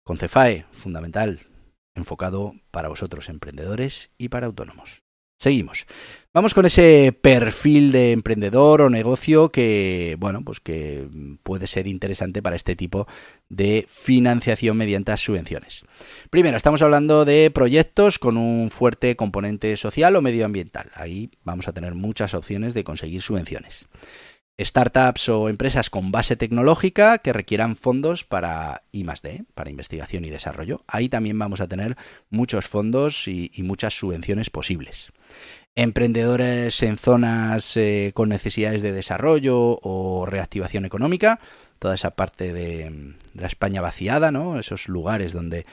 Con 0.05 0.19
Cefae, 0.19 0.67
fundamental, 0.71 1.47
enfocado 1.95 2.53
para 2.71 2.89
vosotros 2.89 3.31
emprendedores 3.31 4.11
y 4.19 4.29
para 4.29 4.49
autónomos. 4.49 5.06
Seguimos. 5.37 5.87
Vamos 6.33 6.53
con 6.53 6.67
ese 6.67 7.19
perfil 7.19 7.93
de 7.93 8.13
emprendedor 8.13 8.83
o 8.83 8.91
negocio 8.91 9.51
que, 9.51 10.17
bueno, 10.19 10.43
pues 10.45 10.61
que 10.61 11.09
puede 11.43 11.67
ser 11.67 11.87
interesante 11.87 12.43
para 12.43 12.57
este 12.57 12.77
tipo 12.77 13.07
de 13.49 13.87
financiación 13.89 14.77
mediante 14.77 15.17
subvenciones. 15.17 15.85
Primero, 16.29 16.59
estamos 16.59 16.83
hablando 16.83 17.25
de 17.25 17.51
proyectos 17.51 18.19
con 18.19 18.37
un 18.37 18.71
fuerte 18.71 19.17
componente 19.17 19.77
social 19.79 20.15
o 20.17 20.21
medioambiental. 20.21 20.91
Ahí 20.95 21.31
vamos 21.43 21.69
a 21.69 21.73
tener 21.73 21.95
muchas 21.95 22.35
opciones 22.35 22.75
de 22.75 22.85
conseguir 22.85 23.23
subvenciones. 23.23 23.87
Startups 24.59 25.29
o 25.29 25.49
empresas 25.49 25.91
con 25.91 26.11
base 26.11 26.37
tecnológica 26.37 27.19
que 27.19 27.33
requieran 27.33 27.77
fondos 27.77 28.25
para 28.25 28.83
I+D, 28.93 29.45
para 29.55 29.71
investigación 29.71 30.25
y 30.25 30.31
desarrollo. 30.31 30.83
Ahí 30.87 31.09
también 31.09 31.39
vamos 31.39 31.61
a 31.61 31.69
tener 31.69 31.97
muchos 32.31 32.67
fondos 32.67 33.29
y, 33.29 33.51
muchas 33.59 33.99
subvenciones 33.99 34.51
posibles. 34.51 35.13
Emprendedores 35.75 36.83
en 36.83 36.97
zonas 36.97 37.77
eh, 37.77 38.13
con 38.15 38.31
necesidades 38.31 38.81
de 38.81 38.93
desarrollo 38.93 39.79
o 39.83 40.25
reactivación 40.25 40.87
económica, 40.87 41.39
toda 41.79 41.95
esa 41.95 42.13
parte 42.13 42.55
de, 42.55 43.15
la 43.35 43.47
España 43.47 43.81
vaciada, 43.81 44.31
¿no? 44.31 44.59
Esos 44.59 44.89
lugares 44.89 45.33
donde 45.33 45.67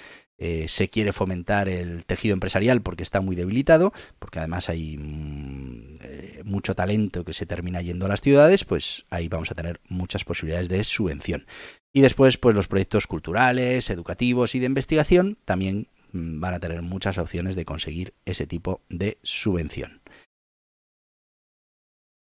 eh, 0.46 0.68
se 0.68 0.90
quiere 0.90 1.14
fomentar 1.14 1.70
el 1.70 2.04
tejido 2.04 2.34
empresarial 2.34 2.82
porque 2.82 3.02
está 3.02 3.22
muy 3.22 3.34
debilitado, 3.34 3.94
porque 4.20 4.40
además 4.40 4.68
hay 4.68 4.98
mm, 4.98 5.96
eh, 6.02 6.42
mucho 6.44 6.76
talento 6.76 7.24
que 7.24 7.34
se 7.34 7.46
termina 7.46 7.82
yendo 7.82 8.08
a 8.08 8.10
las 8.10 8.20
ciudades, 8.20 8.66
pues 8.66 9.06
ahí 9.10 9.30
vamos 9.30 9.52
a 9.52 9.56
tener 9.56 9.80
muchas 9.88 10.26
posibilidades 10.26 10.68
de 10.68 10.84
subvención. 10.84 11.46
Y 11.94 12.02
después, 12.02 12.38
pues 12.38 12.56
los 12.56 12.68
proyectos 12.68 13.08
culturales, 13.08 13.90
educativos 13.90 14.54
y 14.54 14.60
de 14.60 14.66
investigación 14.66 15.38
también 15.46 15.88
mm, 16.12 16.42
van 16.42 16.56
a 16.56 16.60
tener 16.60 16.82
muchas 16.82 17.18
opciones 17.18 17.56
de 17.56 17.64
conseguir 17.64 18.14
ese 18.26 18.46
tipo 18.46 18.82
de 18.90 19.20
subvención. 19.24 20.02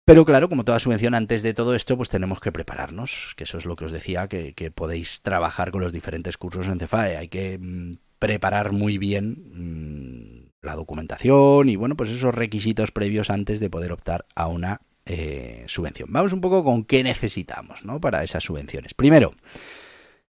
Pero 0.06 0.26
claro, 0.26 0.50
como 0.50 0.64
toda 0.64 0.80
subvención, 0.80 1.14
antes 1.14 1.44
de 1.44 1.54
todo 1.54 1.76
esto, 1.76 1.98
pues 1.98 2.10
tenemos 2.10 2.40
que 2.40 2.52
prepararnos, 2.52 3.34
que 3.36 3.44
eso 3.44 3.60
es 3.60 3.66
lo 3.66 3.76
que 3.76 3.86
os 3.86 3.92
decía, 3.92 4.28
que, 4.28 4.72
podéis 4.74 5.22
trabajar 5.22 5.70
con 5.70 5.82
los 5.82 5.94
diferentes 5.94 6.38
cursos 6.38 6.68
en 6.68 6.80
CEFAE. 6.80 7.18
Hay 7.18 7.28
que 7.28 7.60
mm, 7.60 8.07
preparar 8.20 8.72
muy 8.72 8.98
bien 8.98 9.38
mm, 9.54 10.66
la 10.66 10.76
documentación 10.76 11.70
y 11.70 11.76
bueno, 11.76 11.96
pues 11.96 12.10
esos 12.10 12.34
requisitos 12.34 12.92
previos 12.92 13.30
antes 13.30 13.60
de 13.60 13.70
poder 13.70 13.92
optar 13.92 14.26
a 14.36 14.48
una 14.48 14.82
eh, 15.06 15.64
subvención. 15.68 16.10
Vamos 16.12 16.34
un 16.34 16.42
poco 16.42 16.64
con 16.64 16.84
qué 16.84 17.04
necesitamos 17.04 17.86
¿no? 17.86 18.02
para 18.02 18.24
esas 18.24 18.44
subvenciones. 18.44 18.94
Primero, 18.94 19.34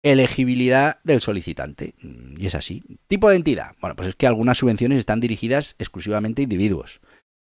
elegibilidad 0.02 1.00
del 1.04 1.20
solicitante. 1.20 1.94
Y 2.38 2.46
es 2.46 2.54
así. 2.54 2.82
Tipo 3.06 3.28
de 3.28 3.36
entidad. 3.36 3.74
Bueno, 3.80 3.96
pues 3.96 4.08
es 4.08 4.14
que 4.14 4.26
algunas 4.26 4.58
subvenciones 4.58 4.98
están 4.98 5.20
dirigidas 5.20 5.74
exclusivamente 5.78 6.42
a 6.42 6.44
individuos 6.44 7.00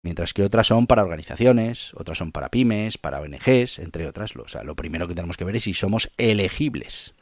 mientras 0.05 0.35
que 0.35 0.43
otras 0.43 0.67
son 0.67 0.85
para 0.85 1.01
organizaciones, 1.01 1.91
otras 1.95 2.19
son 2.19 2.31
para 2.31 2.49
pymes, 2.49 2.99
para 2.99 3.21
ONGs, 3.21 3.79
entre 3.79 4.07
otras. 4.07 4.35
O 4.35 4.47
sea, 4.47 4.63
lo 4.63 4.75
primero 4.75 5.07
que 5.07 5.15
tenemos 5.15 5.35
que 5.35 5.45
ver 5.45 5.55
es 5.55 5.63
si 5.63 5.73
somos 5.73 6.11
elegibles. 6.17 7.14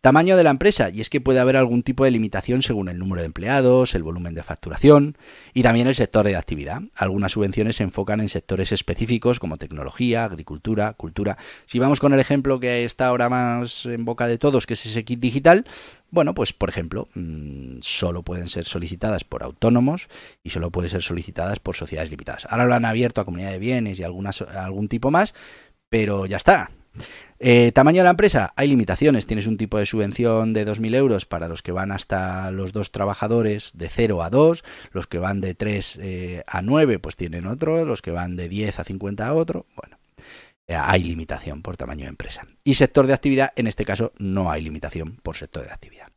Tamaño 0.00 0.36
de 0.36 0.44
la 0.44 0.50
empresa, 0.50 0.90
y 0.90 1.00
es 1.00 1.10
que 1.10 1.20
puede 1.20 1.40
haber 1.40 1.56
algún 1.56 1.82
tipo 1.82 2.04
de 2.04 2.12
limitación 2.12 2.62
según 2.62 2.88
el 2.88 2.98
número 2.98 3.20
de 3.20 3.26
empleados, 3.26 3.96
el 3.96 4.04
volumen 4.04 4.32
de 4.34 4.44
facturación 4.44 5.16
y 5.54 5.64
también 5.64 5.88
el 5.88 5.96
sector 5.96 6.24
de 6.24 6.36
actividad. 6.36 6.82
Algunas 6.94 7.32
subvenciones 7.32 7.76
se 7.76 7.82
enfocan 7.82 8.20
en 8.20 8.28
sectores 8.28 8.70
específicos 8.70 9.40
como 9.40 9.56
tecnología, 9.56 10.24
agricultura, 10.24 10.92
cultura. 10.92 11.36
Si 11.66 11.80
vamos 11.80 11.98
con 11.98 12.12
el 12.12 12.20
ejemplo 12.20 12.60
que 12.60 12.84
está 12.84 13.08
ahora 13.08 13.28
más 13.28 13.86
en 13.86 14.04
boca 14.04 14.28
de 14.28 14.38
todos, 14.38 14.66
que 14.66 14.74
es 14.74 14.86
ese 14.86 15.04
kit 15.04 15.18
digital, 15.18 15.64
bueno, 16.10 16.32
pues 16.32 16.52
por 16.52 16.68
ejemplo, 16.68 17.08
mm, 17.14 17.78
solo 17.80 18.22
pueden 18.22 18.48
ser 18.48 18.66
solicitadas 18.66 19.24
por 19.24 19.42
autónomos 19.42 20.08
y 20.44 20.50
solo 20.50 20.70
pueden 20.70 20.90
ser 20.90 21.02
solicitadas 21.02 21.58
por 21.58 21.74
sociedades 21.74 22.10
limitadas. 22.10 22.46
Ahora 22.48 22.66
lo 22.66 22.74
han 22.74 22.84
abierto 22.84 23.20
a 23.20 23.24
comunidad 23.24 23.50
de 23.50 23.58
bienes 23.58 23.98
y 23.98 24.04
algunas, 24.04 24.42
algún 24.42 24.88
tipo 24.88 25.10
más, 25.10 25.34
pero 25.88 26.24
ya 26.26 26.36
está. 26.36 26.70
Eh, 27.40 27.70
tamaño 27.72 27.98
de 27.98 28.04
la 28.04 28.10
empresa, 28.10 28.52
hay 28.56 28.68
limitaciones. 28.68 29.26
Tienes 29.26 29.46
un 29.46 29.56
tipo 29.56 29.78
de 29.78 29.86
subvención 29.86 30.52
de 30.52 30.66
2.000 30.66 30.94
euros 30.96 31.26
para 31.26 31.48
los 31.48 31.62
que 31.62 31.72
van 31.72 31.92
hasta 31.92 32.50
los 32.50 32.72
dos 32.72 32.90
trabajadores 32.90 33.70
de 33.74 33.88
0 33.88 34.22
a 34.22 34.30
2, 34.30 34.64
los 34.90 35.06
que 35.06 35.18
van 35.18 35.40
de 35.40 35.54
3 35.54 36.00
eh, 36.02 36.44
a 36.46 36.62
9 36.62 36.98
pues 36.98 37.16
tienen 37.16 37.46
otro, 37.46 37.84
los 37.84 38.02
que 38.02 38.10
van 38.10 38.36
de 38.36 38.48
10 38.48 38.80
a 38.80 38.84
50 38.84 39.26
a 39.26 39.34
otro. 39.34 39.66
Bueno, 39.76 39.98
eh, 40.66 40.74
hay 40.74 41.04
limitación 41.04 41.62
por 41.62 41.76
tamaño 41.76 42.04
de 42.04 42.10
empresa. 42.10 42.46
Y 42.64 42.74
sector 42.74 43.06
de 43.06 43.14
actividad, 43.14 43.52
en 43.54 43.68
este 43.68 43.84
caso 43.84 44.12
no 44.18 44.50
hay 44.50 44.62
limitación 44.62 45.16
por 45.22 45.36
sector 45.36 45.64
de 45.64 45.72
actividad. 45.72 46.08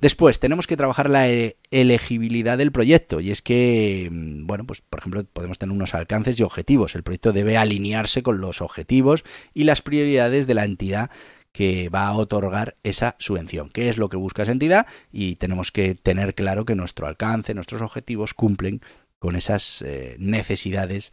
Después, 0.00 0.40
tenemos 0.40 0.66
que 0.66 0.76
trabajar 0.76 1.10
la 1.10 1.28
e-, 1.28 1.56
elegibilidad 1.70 2.58
del 2.58 2.72
proyecto. 2.72 3.20
Y 3.20 3.30
es 3.30 3.42
que, 3.42 4.08
mm, 4.10 4.46
bueno, 4.46 4.64
pues 4.64 4.80
por 4.80 5.00
ejemplo, 5.00 5.24
podemos 5.24 5.58
tener 5.58 5.74
unos 5.74 5.94
alcances 5.94 6.38
y 6.38 6.42
objetivos. 6.42 6.94
El 6.94 7.02
proyecto 7.02 7.32
debe 7.32 7.56
alinearse 7.56 8.22
con 8.22 8.40
los 8.40 8.60
objetivos 8.62 9.24
y 9.54 9.64
las 9.64 9.82
prioridades 9.82 10.46
de 10.46 10.54
la 10.54 10.64
entidad 10.64 11.10
que 11.52 11.88
va 11.88 12.06
a 12.06 12.12
otorgar 12.12 12.76
esa 12.82 13.16
subvención. 13.18 13.70
¿Qué 13.70 13.88
es 13.88 13.96
lo 13.96 14.08
que 14.08 14.16
busca 14.16 14.42
esa 14.42 14.52
entidad? 14.52 14.86
Y 15.10 15.36
tenemos 15.36 15.72
que 15.72 15.94
tener 15.94 16.34
claro 16.34 16.64
que 16.64 16.74
nuestro 16.74 17.06
alcance, 17.06 17.54
nuestros 17.54 17.82
objetivos 17.82 18.34
cumplen 18.34 18.80
con 19.18 19.34
esas 19.34 19.82
eh, 19.82 20.16
necesidades 20.18 21.10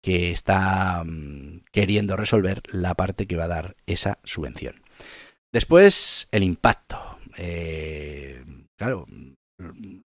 que 0.00 0.30
está 0.30 1.04
mm, 1.04 1.64
queriendo 1.70 2.16
resolver 2.16 2.62
la 2.70 2.94
parte 2.94 3.26
que 3.26 3.36
va 3.36 3.44
a 3.44 3.48
dar 3.48 3.76
esa 3.86 4.18
subvención. 4.24 4.82
Después, 5.52 6.28
el 6.32 6.42
impacto 6.42 7.11
eh, 7.36 8.44
claro, 8.76 9.06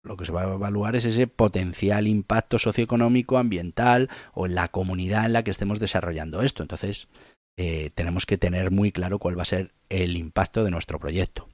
lo 0.03 0.17
que 0.17 0.25
se 0.25 0.33
va 0.33 0.43
a 0.43 0.55
evaluar 0.55 0.97
es 0.97 1.05
ese 1.05 1.27
potencial 1.27 2.07
impacto 2.07 2.59
socioeconómico, 2.59 3.39
ambiental 3.39 4.09
o 4.35 4.47
en 4.47 4.55
la 4.55 4.69
comunidad 4.69 5.27
en 5.27 5.33
la 5.33 5.43
que 5.43 5.51
estemos 5.51 5.81
desarrollando 5.81 6.43
esto. 6.43 6.62
Entonces, 6.62 7.09
eh, 7.57 7.91
tenemos 7.95 8.27
que 8.27 8.39
tener 8.39 8.71
muy 8.71 8.93
claro 8.93 9.19
cuál 9.19 9.39
va 9.39 9.43
a 9.43 9.47
ser 9.47 9.73
el 9.89 10.17
impacto 10.17 10.65
de 10.65 10.71
nuestro 10.71 10.99
proyecto. 10.99 11.49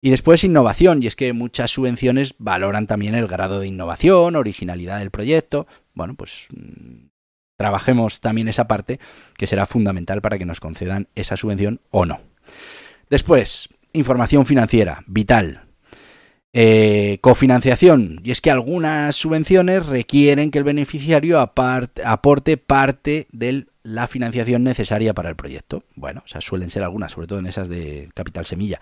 Y 0.00 0.10
después 0.10 0.44
innovación, 0.44 1.02
y 1.02 1.06
es 1.06 1.16
que 1.16 1.32
muchas 1.32 1.70
subvenciones 1.70 2.34
valoran 2.38 2.86
también 2.86 3.14
el 3.14 3.28
grado 3.28 3.60
de 3.60 3.68
innovación, 3.68 4.34
originalidad 4.34 4.98
del 4.98 5.10
proyecto. 5.10 5.66
Bueno, 5.94 6.14
pues 6.14 6.46
mm, 6.50 7.06
trabajemos 7.56 8.20
también 8.20 8.48
esa 8.48 8.66
parte 8.66 8.98
que 9.36 9.46
será 9.46 9.66
fundamental 9.66 10.20
para 10.20 10.38
que 10.38 10.44
nos 10.44 10.58
concedan 10.58 11.08
esa 11.14 11.36
subvención 11.36 11.80
o 11.90 12.04
no. 12.04 12.20
Después, 13.10 13.68
información 13.92 14.46
financiera, 14.46 15.02
vital. 15.06 15.62
Eh, 16.54 17.16
cofinanciación, 17.22 18.20
y 18.22 18.30
es 18.30 18.42
que 18.42 18.50
algunas 18.50 19.16
subvenciones 19.16 19.86
requieren 19.86 20.50
que 20.50 20.58
el 20.58 20.64
beneficiario 20.64 21.40
aporte 21.40 22.56
parte 22.58 23.26
de 23.32 23.64
la 23.82 24.06
financiación 24.06 24.62
necesaria 24.62 25.14
para 25.14 25.30
el 25.30 25.36
proyecto. 25.36 25.82
Bueno, 25.94 26.22
o 26.26 26.28
sea, 26.28 26.42
suelen 26.42 26.68
ser 26.68 26.82
algunas, 26.82 27.12
sobre 27.12 27.26
todo 27.26 27.38
en 27.38 27.46
esas 27.46 27.70
de 27.70 28.10
capital 28.12 28.44
semilla. 28.44 28.80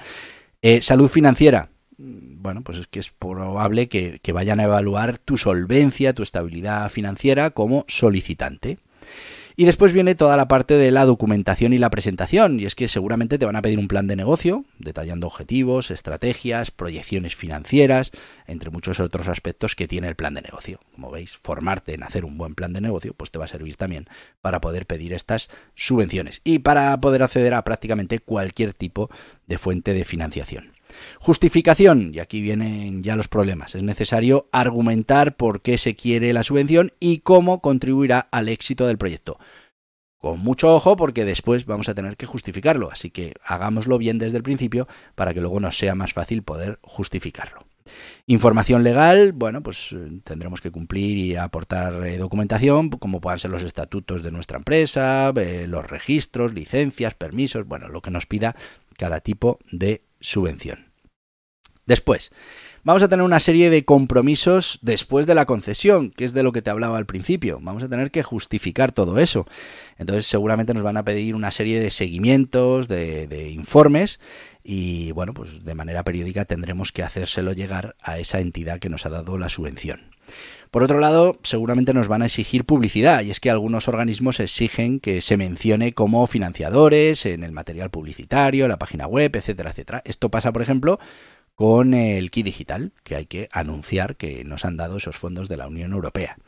Eh, 0.63 0.83
salud 0.83 1.09
financiera, 1.09 1.69
bueno, 1.97 2.63
pues 2.63 2.79
es 2.79 2.87
que 2.89 2.99
es 2.99 3.11
probable 3.11 3.89
que, 3.89 4.19
que 4.21 4.33
vayan 4.33 4.59
a 4.59 4.65
evaluar 4.65 5.19
tu 5.19 5.37
solvencia, 5.37 6.13
tu 6.13 6.25
estabilidad 6.25 6.91
financiera 6.91 7.51
como 7.51 7.85
solicitante. 7.87 8.79
Y 9.61 9.67
después 9.67 9.93
viene 9.93 10.15
toda 10.15 10.39
la 10.39 10.49
parte 10.49 10.79
de 10.79 10.91
la 10.91 11.05
documentación 11.05 11.75
y 11.75 11.79
la 11.79 11.91
presentación, 11.91 12.59
y 12.59 12.65
es 12.65 12.75
que 12.75 12.89
seguramente 12.89 13.37
te 13.37 13.45
van 13.45 13.57
a 13.57 13.61
pedir 13.61 13.79
un 13.79 13.89
plan 13.89 14.07
de 14.07 14.17
negocio, 14.17 14.65
detallando 14.79 15.27
objetivos, 15.27 15.91
estrategias, 15.91 16.71
proyecciones 16.71 17.37
financieras, 17.37 18.11
entre 18.47 18.71
muchos 18.71 19.01
otros 19.01 19.29
aspectos 19.29 19.77
que 19.77 19.87
tiene 19.87 20.09
el 20.09 20.17
plan 20.17 20.33
de 20.33 20.41
negocio. 20.41 20.81
Como 20.95 21.11
veis, 21.11 21.37
formarte 21.37 21.93
en 21.93 22.05
hacer 22.05 22.25
un 22.25 22.39
buen 22.39 22.55
plan 22.55 22.73
de 22.73 22.81
negocio, 22.81 23.13
pues 23.13 23.31
te 23.31 23.39
va 23.39 23.45
a 23.45 23.49
servir 23.49 23.77
también 23.77 24.09
para 24.41 24.63
poder 24.63 24.87
pedir 24.87 25.13
estas 25.13 25.51
subvenciones 25.75 26.41
y 26.43 26.61
para 26.61 26.99
poder 26.99 27.23
acceder 27.23 27.53
a 27.53 27.63
prácticamente 27.63 28.19
cualquier 28.19 28.73
tipo 28.73 29.11
de 29.47 29.59
fuente 29.59 29.93
de 29.93 30.07
financiación. 30.07 30.73
Justificación, 31.19 32.13
y 32.15 32.19
aquí 32.19 32.41
vienen 32.41 33.03
ya 33.03 33.17
los 33.17 33.29
problemas. 33.29 33.75
Es 33.75 33.83
necesario 33.83 34.49
argumentar 34.53 35.37
por 35.37 35.63
qué 35.63 35.79
se 35.79 35.97
quiere 35.97 36.33
la 36.33 36.43
subvención 36.43 36.93
y 37.01 37.19
cómo 37.19 37.61
contribuirá 37.61 38.29
al 38.31 38.49
éxito 38.49 38.87
del 38.87 38.99
proyecto. 38.99 39.39
Con 40.19 40.41
mucho 40.41 40.75
ojo 40.75 40.97
porque 40.97 41.25
después 41.25 41.65
vamos 41.65 41.89
a 41.89 41.95
tener 41.95 42.19
que 42.19 42.27
justificarlo, 42.27 42.91
así 42.93 43.11
que 43.11 43.33
hagámoslo 43.43 43.97
bien 43.97 44.19
desde 44.19 44.37
el 44.37 44.43
principio 44.43 44.87
para 45.15 45.33
que 45.33 45.41
luego 45.41 45.61
nos 45.61 45.79
sea 45.79 45.95
más 45.95 46.13
fácil 46.13 46.43
poder 46.43 46.79
justificarlo. 46.83 47.65
Información 48.27 48.85
legal, 48.85 49.33
bueno, 49.33 49.63
pues 49.63 49.93
eh, 49.93 50.21
tendremos 50.23 50.61
que 50.61 50.71
cumplir 50.71 51.17
y 51.17 51.37
aportar 51.37 52.07
eh, 52.07 52.19
documentación, 52.19 52.91
como 52.91 53.21
puedan 53.21 53.39
ser 53.39 53.51
los 53.51 53.63
estatutos 53.63 54.23
de 54.23 54.31
nuestra 54.31 54.59
empresa, 54.59 55.33
eh, 55.37 55.67
los 55.67 55.89
registros, 55.89 56.53
licencias, 56.53 57.15
permisos, 57.15 57.67
bueno, 57.67 57.89
lo 57.89 58.03
que 58.03 58.11
nos 58.11 58.27
pida 58.27 58.55
cada 58.99 59.21
tipo 59.21 59.59
de 59.73 60.03
subvención. 60.21 60.90
Después, 61.87 62.31
vamos 62.85 63.03
a 63.03 63.09
tener 63.09 63.25
una 63.25 63.41
serie 63.41 63.71
de 63.71 63.85
compromisos 63.85 64.79
después 64.83 65.27
de 65.27 65.35
la 65.35 65.47
concesión, 65.47 66.11
que 66.11 66.25
es 66.25 66.33
de 66.33 66.43
lo 66.43 66.53
que 66.53 66.63
te 66.63 66.71
hablaba 66.71 66.99
al 66.99 67.07
principio. 67.07 67.59
Vamos 67.61 67.83
a 67.83 67.89
tener 67.89 68.11
que 68.11 68.23
justificar 68.23 68.93
todo 68.93 69.19
eso. 69.19 69.47
Entonces 69.99 70.27
seguramente 70.27 70.75
nos 70.75 70.83
van 70.83 70.97
a 70.97 71.05
pedir 71.05 71.35
una 71.35 71.51
serie 71.51 71.81
de 71.81 71.91
seguimientos, 71.91 72.89
de, 72.89 73.51
informes 73.51 74.21
y 74.63 75.13
bueno, 75.13 75.33
pues 75.33 75.65
de 75.65 75.75
manera 75.75 76.05
periódica 76.05 76.45
tendremos 76.45 76.93
que 76.93 77.03
hacérselo 77.03 77.53
llegar 77.53 77.97
a 78.01 78.19
esa 78.19 78.41
entidad 78.41 78.79
que 78.79 78.91
nos 78.91 79.07
ha 79.07 79.11
dado 79.11 79.39
la 79.39 79.49
subvención. 79.49 80.11
Por 80.71 80.85
otro 80.85 81.01
lado, 81.01 81.37
seguramente 81.43 81.93
nos 81.93 82.07
van 82.07 82.23
a 82.23 82.27
exigir 82.27 82.65
publicidad, 82.65 83.23
y 83.23 83.33
es 83.33 83.41
que 83.41 83.51
algunos 83.51 83.89
organismos 83.89 84.39
exigen 84.39 85.01
que 85.01 85.21
se 85.21 85.37
mencione 85.37 85.95
como 85.95 86.25
financiadores 86.29 87.27
en 87.27 87.43
el 87.43 87.51
material 87.51 87.91
publicitario, 87.91 88.67
en 88.67 88.71
la 88.71 88.79
página 88.79 89.09
web, 89.09 89.35
etcétera, 89.35 89.71
etcétera. 89.71 90.03
Esto 90.05 90.31
pasa, 90.31 90.53
por 90.53 90.63
ejemplo, 90.63 91.01
con 91.61 91.93
el 91.93 92.31
kit 92.31 92.47
digital, 92.47 92.93
que 93.05 93.17
hay 93.17 93.27
que 93.27 93.51
anunciar 93.53 94.17
que 94.17 94.45
nos 94.45 94.65
han 94.65 94.79
dado 94.79 94.97
esos 94.97 95.19
fondos 95.19 95.47
de 95.51 95.59
la 95.59 95.67
Unión 95.67 95.93
Europea. 95.93 96.39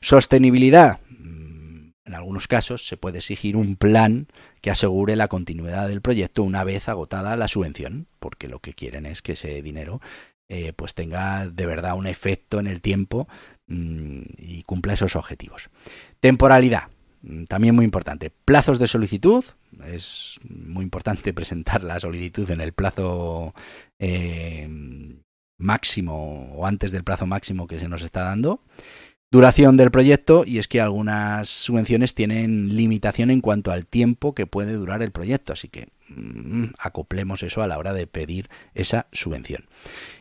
Sostenibilidad. 0.00 0.98
Mm, 1.08 1.90
en 2.04 2.14
algunos 2.16 2.48
casos 2.48 2.84
se 2.84 2.96
puede 2.96 3.18
exigir 3.18 3.56
un 3.56 3.76
plan 3.76 4.26
que 4.60 4.72
asegure 4.72 5.14
la 5.14 5.28
continuidad 5.28 5.86
del 5.86 6.00
proyecto 6.00 6.42
una 6.42 6.64
vez 6.64 6.88
agotada 6.88 7.36
la 7.36 7.46
subvención, 7.46 8.08
porque 8.18 8.48
lo 8.48 8.58
que 8.58 8.74
quieren 8.74 9.06
es 9.06 9.22
que 9.22 9.34
ese 9.34 9.62
dinero 9.62 10.00
eh, 10.48 10.72
pues 10.74 10.94
tenga 10.94 11.46
de 11.46 11.64
verdad 11.64 11.96
un 11.96 12.08
efecto 12.08 12.58
en 12.58 12.66
el 12.66 12.80
tiempo 12.80 13.28
mm, 13.68 14.22
y 14.36 14.64
cumpla 14.64 14.94
esos 14.94 15.14
objetivos. 15.14 15.70
Temporalidad, 16.18 16.88
también 17.48 17.74
muy 17.74 17.84
importante. 17.84 18.30
Plazos 18.44 18.78
de 18.78 18.88
solicitud, 18.88 19.44
es 19.86 20.38
muy 20.48 20.84
importante 20.84 21.32
presentar 21.34 21.82
la 21.82 22.00
solicitud 22.00 22.50
en 22.50 22.60
el 22.60 22.72
plazo 22.72 23.54
eh, 23.98 24.68
máximo 25.58 26.52
o 26.54 26.66
antes 26.66 26.92
del 26.92 27.04
plazo 27.04 27.26
máximo 27.26 27.66
que 27.66 27.78
se 27.78 27.88
nos 27.88 28.02
está 28.02 28.22
dando. 28.22 28.60
Duración 29.32 29.76
del 29.76 29.90
proyecto, 29.90 30.44
y 30.46 30.58
es 30.58 30.68
que 30.68 30.80
algunas 30.80 31.48
subvenciones 31.48 32.14
tienen 32.14 32.76
limitación 32.76 33.30
en 33.30 33.40
cuanto 33.40 33.72
al 33.72 33.84
tiempo 33.84 34.34
que 34.36 34.46
puede 34.46 34.74
durar 34.74 35.02
el 35.02 35.10
proyecto, 35.10 35.52
así 35.52 35.68
que 35.68 35.88
mm, 36.08 36.66
acoplemos 36.78 37.42
eso 37.42 37.60
a 37.60 37.66
la 37.66 37.76
hora 37.76 37.92
de 37.92 38.06
pedir 38.06 38.48
esa 38.74 39.08
subvención. 39.10 39.64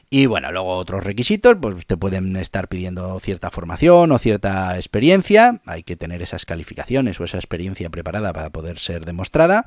Y 0.09 0.27
bueno, 0.27 0.51
luego 0.51 0.75
otros 0.77 1.03
requisitos, 1.03 1.57
pues 1.59 1.85
te 1.85 1.97
pueden 1.97 2.35
estar 2.37 2.67
pidiendo 2.67 3.19
cierta 3.19 3.49
formación 3.49 4.11
o 4.11 4.17
cierta 4.19 4.75
experiencia, 4.75 5.61
hay 5.65 5.83
que 5.83 5.95
tener 5.95 6.21
esas 6.21 6.45
calificaciones 6.45 7.19
o 7.19 7.23
esa 7.23 7.37
experiencia 7.37 7.89
preparada 7.89 8.31
para 8.31 8.51
poder 8.51 8.79
ser 8.79 9.05
demostrada. 9.05 9.65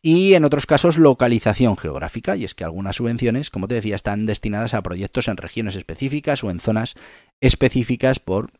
Y 0.00 0.34
en 0.34 0.44
otros 0.44 0.66
casos, 0.66 0.98
localización 0.98 1.76
geográfica, 1.76 2.36
y 2.36 2.44
es 2.44 2.54
que 2.54 2.64
algunas 2.64 2.96
subvenciones, 2.96 3.50
como 3.50 3.68
te 3.68 3.76
decía, 3.76 3.94
están 3.94 4.26
destinadas 4.26 4.74
a 4.74 4.82
proyectos 4.82 5.28
en 5.28 5.36
regiones 5.36 5.76
específicas 5.76 6.42
o 6.42 6.50
en 6.50 6.58
zonas 6.58 6.94
específicas 7.40 8.18
por 8.18 8.50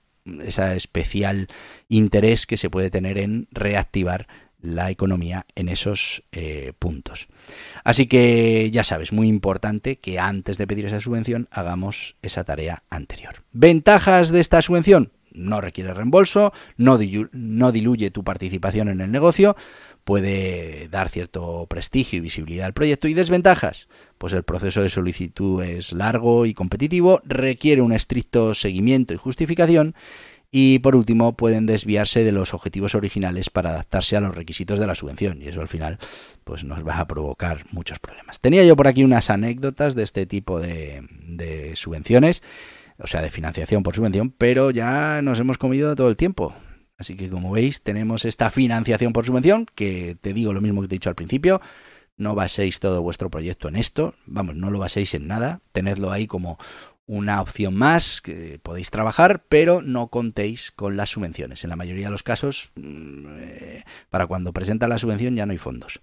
ese 0.44 0.76
especial 0.76 1.48
interés 1.88 2.46
que 2.46 2.56
se 2.56 2.70
puede 2.70 2.90
tener 2.90 3.18
en 3.18 3.48
reactivar 3.50 4.28
la 4.62 4.90
economía 4.90 5.44
en 5.54 5.68
esos 5.68 6.22
eh, 6.32 6.72
puntos. 6.78 7.28
Así 7.84 8.06
que 8.06 8.70
ya 8.70 8.84
sabes, 8.84 9.12
muy 9.12 9.28
importante 9.28 9.96
que 9.96 10.18
antes 10.18 10.56
de 10.56 10.66
pedir 10.66 10.86
esa 10.86 11.00
subvención 11.00 11.48
hagamos 11.50 12.16
esa 12.22 12.44
tarea 12.44 12.84
anterior. 12.88 13.42
Ventajas 13.52 14.30
de 14.30 14.40
esta 14.40 14.62
subvención. 14.62 15.12
No 15.34 15.62
requiere 15.62 15.94
reembolso, 15.94 16.52
no, 16.76 16.98
no 17.32 17.72
diluye 17.72 18.10
tu 18.10 18.22
participación 18.22 18.90
en 18.90 19.00
el 19.00 19.10
negocio, 19.10 19.56
puede 20.04 20.88
dar 20.88 21.08
cierto 21.08 21.66
prestigio 21.68 22.18
y 22.18 22.20
visibilidad 22.20 22.66
al 22.66 22.74
proyecto. 22.74 23.08
¿Y 23.08 23.14
desventajas? 23.14 23.88
Pues 24.18 24.32
el 24.32 24.42
proceso 24.42 24.82
de 24.82 24.90
solicitud 24.90 25.62
es 25.62 25.92
largo 25.92 26.44
y 26.44 26.54
competitivo, 26.54 27.20
requiere 27.24 27.80
un 27.80 27.92
estricto 27.92 28.54
seguimiento 28.54 29.14
y 29.14 29.16
justificación 29.16 29.94
y 30.54 30.80
por 30.80 30.94
último, 30.94 31.34
pueden 31.34 31.64
desviarse 31.64 32.24
de 32.24 32.30
los 32.30 32.52
objetivos 32.52 32.94
originales 32.94 33.48
para 33.48 33.70
adaptarse 33.70 34.18
a 34.18 34.20
los 34.20 34.34
requisitos 34.34 34.78
de 34.78 34.86
la 34.86 34.94
subvención. 34.94 35.40
Y 35.40 35.48
eso 35.48 35.62
al 35.62 35.68
final 35.68 35.98
pues 36.44 36.62
nos 36.62 36.86
va 36.86 36.98
a 36.98 37.08
provocar 37.08 37.64
muchos 37.72 37.98
problemas. 37.98 38.38
Tenía 38.38 38.62
yo 38.62 38.76
por 38.76 38.86
aquí 38.86 39.02
unas 39.02 39.30
anécdotas 39.30 39.94
de 39.94 40.02
este 40.02 40.26
tipo 40.26 40.60
de, 40.60 41.08
de 41.26 41.74
subvenciones, 41.74 42.42
o 42.98 43.06
sea, 43.06 43.22
de 43.22 43.30
financiación 43.30 43.82
por 43.82 43.96
subvención, 43.96 44.30
pero 44.30 44.70
ya 44.70 45.22
nos 45.22 45.40
hemos 45.40 45.56
comido 45.56 45.96
todo 45.96 46.10
el 46.10 46.16
tiempo. 46.16 46.54
Así 46.98 47.16
que 47.16 47.30
como 47.30 47.50
veis, 47.50 47.82
tenemos 47.82 48.26
esta 48.26 48.50
financiación 48.50 49.14
por 49.14 49.24
subvención, 49.24 49.66
que 49.74 50.18
te 50.20 50.34
digo 50.34 50.52
lo 50.52 50.60
mismo 50.60 50.82
que 50.82 50.88
te 50.88 50.94
he 50.94 50.98
dicho 50.98 51.08
al 51.08 51.16
principio, 51.16 51.62
no 52.18 52.34
baséis 52.34 52.78
todo 52.78 53.00
vuestro 53.02 53.30
proyecto 53.30 53.68
en 53.68 53.76
esto, 53.76 54.14
vamos, 54.26 54.54
no 54.54 54.70
lo 54.70 54.78
baséis 54.78 55.14
en 55.14 55.26
nada, 55.26 55.60
tenedlo 55.72 56.12
ahí 56.12 56.26
como 56.26 56.58
una 57.06 57.40
opción 57.40 57.74
más 57.74 58.20
que 58.20 58.58
podéis 58.62 58.90
trabajar, 58.90 59.44
pero 59.48 59.82
no 59.82 60.08
contéis 60.08 60.70
con 60.70 60.96
las 60.96 61.10
subvenciones. 61.10 61.64
En 61.64 61.70
la 61.70 61.76
mayoría 61.76 62.06
de 62.06 62.12
los 62.12 62.22
casos, 62.22 62.72
mm, 62.76 63.26
eh, 63.38 63.84
para 64.10 64.26
cuando 64.26 64.52
presenta 64.52 64.88
la 64.88 64.98
subvención 64.98 65.34
ya 65.34 65.46
no 65.46 65.52
hay 65.52 65.58
fondos. 65.58 66.00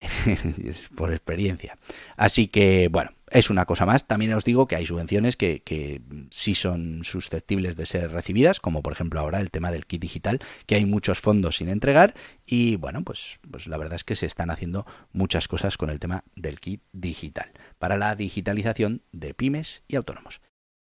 por 0.96 1.10
experiencia. 1.10 1.78
Así 2.16 2.48
que, 2.48 2.88
bueno, 2.88 3.10
es 3.30 3.50
una 3.50 3.64
cosa 3.64 3.86
más. 3.86 4.06
También 4.06 4.34
os 4.34 4.44
digo 4.44 4.66
que 4.66 4.76
hay 4.76 4.86
subvenciones 4.86 5.36
que, 5.36 6.02
sí 6.30 6.54
son 6.54 7.04
susceptibles 7.04 7.76
de 7.76 7.86
ser 7.86 8.10
recibidas, 8.10 8.60
como 8.60 8.82
por 8.82 8.92
ejemplo 8.92 9.20
ahora 9.20 9.40
el 9.40 9.50
tema 9.50 9.70
del 9.70 9.86
kit 9.86 10.02
digital, 10.02 10.40
que 10.66 10.74
hay 10.74 10.84
muchos 10.84 11.20
fondos 11.20 11.56
sin 11.56 11.68
entregar 11.68 12.14
y 12.46 12.76
bueno, 12.76 13.02
pues, 13.02 13.40
pues 13.50 13.66
la 13.66 13.76
verdad 13.76 13.96
es 13.96 14.04
que 14.04 14.16
se 14.16 14.26
están 14.26 14.50
haciendo 14.50 14.86
muchas 15.12 15.48
cosas 15.48 15.76
con 15.76 15.90
el 15.90 16.00
tema 16.00 16.24
del 16.34 16.60
kit 16.60 16.82
digital 16.92 17.50
para 17.78 17.96
la 17.96 18.14
digitalización 18.16 19.02
de 19.12 19.34
pymes 19.34 19.82
y 19.88 19.96
autónomos. 19.96 20.40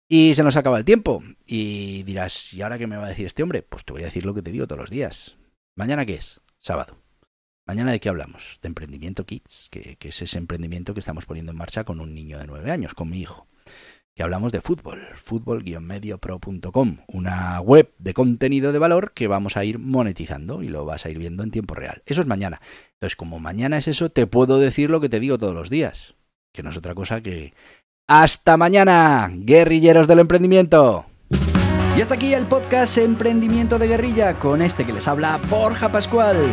Y 0.09 0.35
se 0.35 0.43
nos 0.43 0.57
acaba 0.57 0.79
el 0.79 0.85
tiempo 0.85 1.23
y 1.47 2.03
dirás, 2.03 2.53
¿y 2.53 2.63
ahora 2.63 2.79
qué 2.79 2.87
me 2.87 2.97
va 2.97 3.07
a 3.07 3.09
decir 3.09 3.27
este 3.27 3.43
hombre? 3.43 3.63
Pues 3.63 3.85
te 3.85 3.93
voy 3.93 4.03
a 4.03 4.07
decir 4.07 4.27
lo 4.27 4.35
que 4.35 4.43
te 4.43 4.53
digo 4.53 4.67
todos 4.67 4.81
los 4.81 4.91
días. 4.91 5.37
¿Mañana 5.77 6.05
qué 6.05 6.17
es? 6.17 6.41
Sábado. 6.61 7.04
Mañana 7.67 7.93
de 7.93 8.01
qué 8.01 8.11
hablamos? 8.11 8.59
De 8.61 8.69
Emprendimiento 8.69 9.25
Kids, 9.25 9.69
que, 9.71 9.97
es 9.99 10.23
ese 10.23 10.37
emprendimiento 10.37 10.93
que 10.93 11.01
estamos 11.01 11.25
poniendo 11.25 11.53
en 11.53 11.59
marcha 11.59 11.85
con 11.85 12.01
un 12.01 12.15
niño 12.15 12.39
de 12.39 12.47
nueve 12.47 12.71
años, 12.71 12.93
con 12.93 13.09
mi 13.09 13.21
hijo. 13.21 13.47
Que 14.15 14.23
hablamos 14.23 14.53
de 14.53 14.61
fútbol, 14.61 15.01
fútbol-mediopro.com, 15.15 16.99
una 17.09 17.61
web 17.61 17.91
de 17.99 18.13
contenido 18.13 18.71
de 18.71 18.79
valor 18.79 19.13
que 19.13 19.29
vamos 19.29 19.57
a 19.57 19.65
ir 19.65 19.79
monetizando 19.79 20.63
y 20.63 20.69
lo 20.69 20.85
vas 20.85 21.07
a 21.07 21.11
ir 21.11 21.19
viendo 21.19 21.43
en 21.43 21.51
tiempo 21.51 21.75
real. 21.75 22.03
Eso 22.05 22.21
es 22.21 22.27
mañana. 22.27 22.61
Entonces, 22.93 23.17
como 23.17 23.41
mañana 23.41 23.79
es 23.79 23.89
eso, 23.89 24.11
te 24.11 24.27
puedo 24.27 24.61
decir 24.61 24.91
lo 24.91 25.01
que 25.01 25.09
te 25.09 25.19
digo 25.19 25.39
todos 25.39 25.55
los 25.55 25.71
días, 25.71 26.15
que 26.53 26.63
no 26.63 26.71
es 26.71 26.77
otra 26.77 26.95
cosa 26.95 27.23
que... 27.23 27.55
Hasta 28.07 28.59
mañana, 28.59 29.31
guerrilleros 29.33 30.07
del 30.07 30.19
emprendimiento. 30.19 31.07
Y 31.97 32.03
hasta 32.03 32.15
aquí 32.15 32.35
el 32.35 32.45
podcast 32.47 32.99
Emprendimiento 32.99 33.79
de 33.79 33.89
Guerrilla 33.89 34.39
con 34.39 34.61
este 34.61 34.85
que 34.85 34.93
les 34.93 35.09
habla 35.09 35.41
Borja 35.49 35.91
Pascual. 35.91 36.53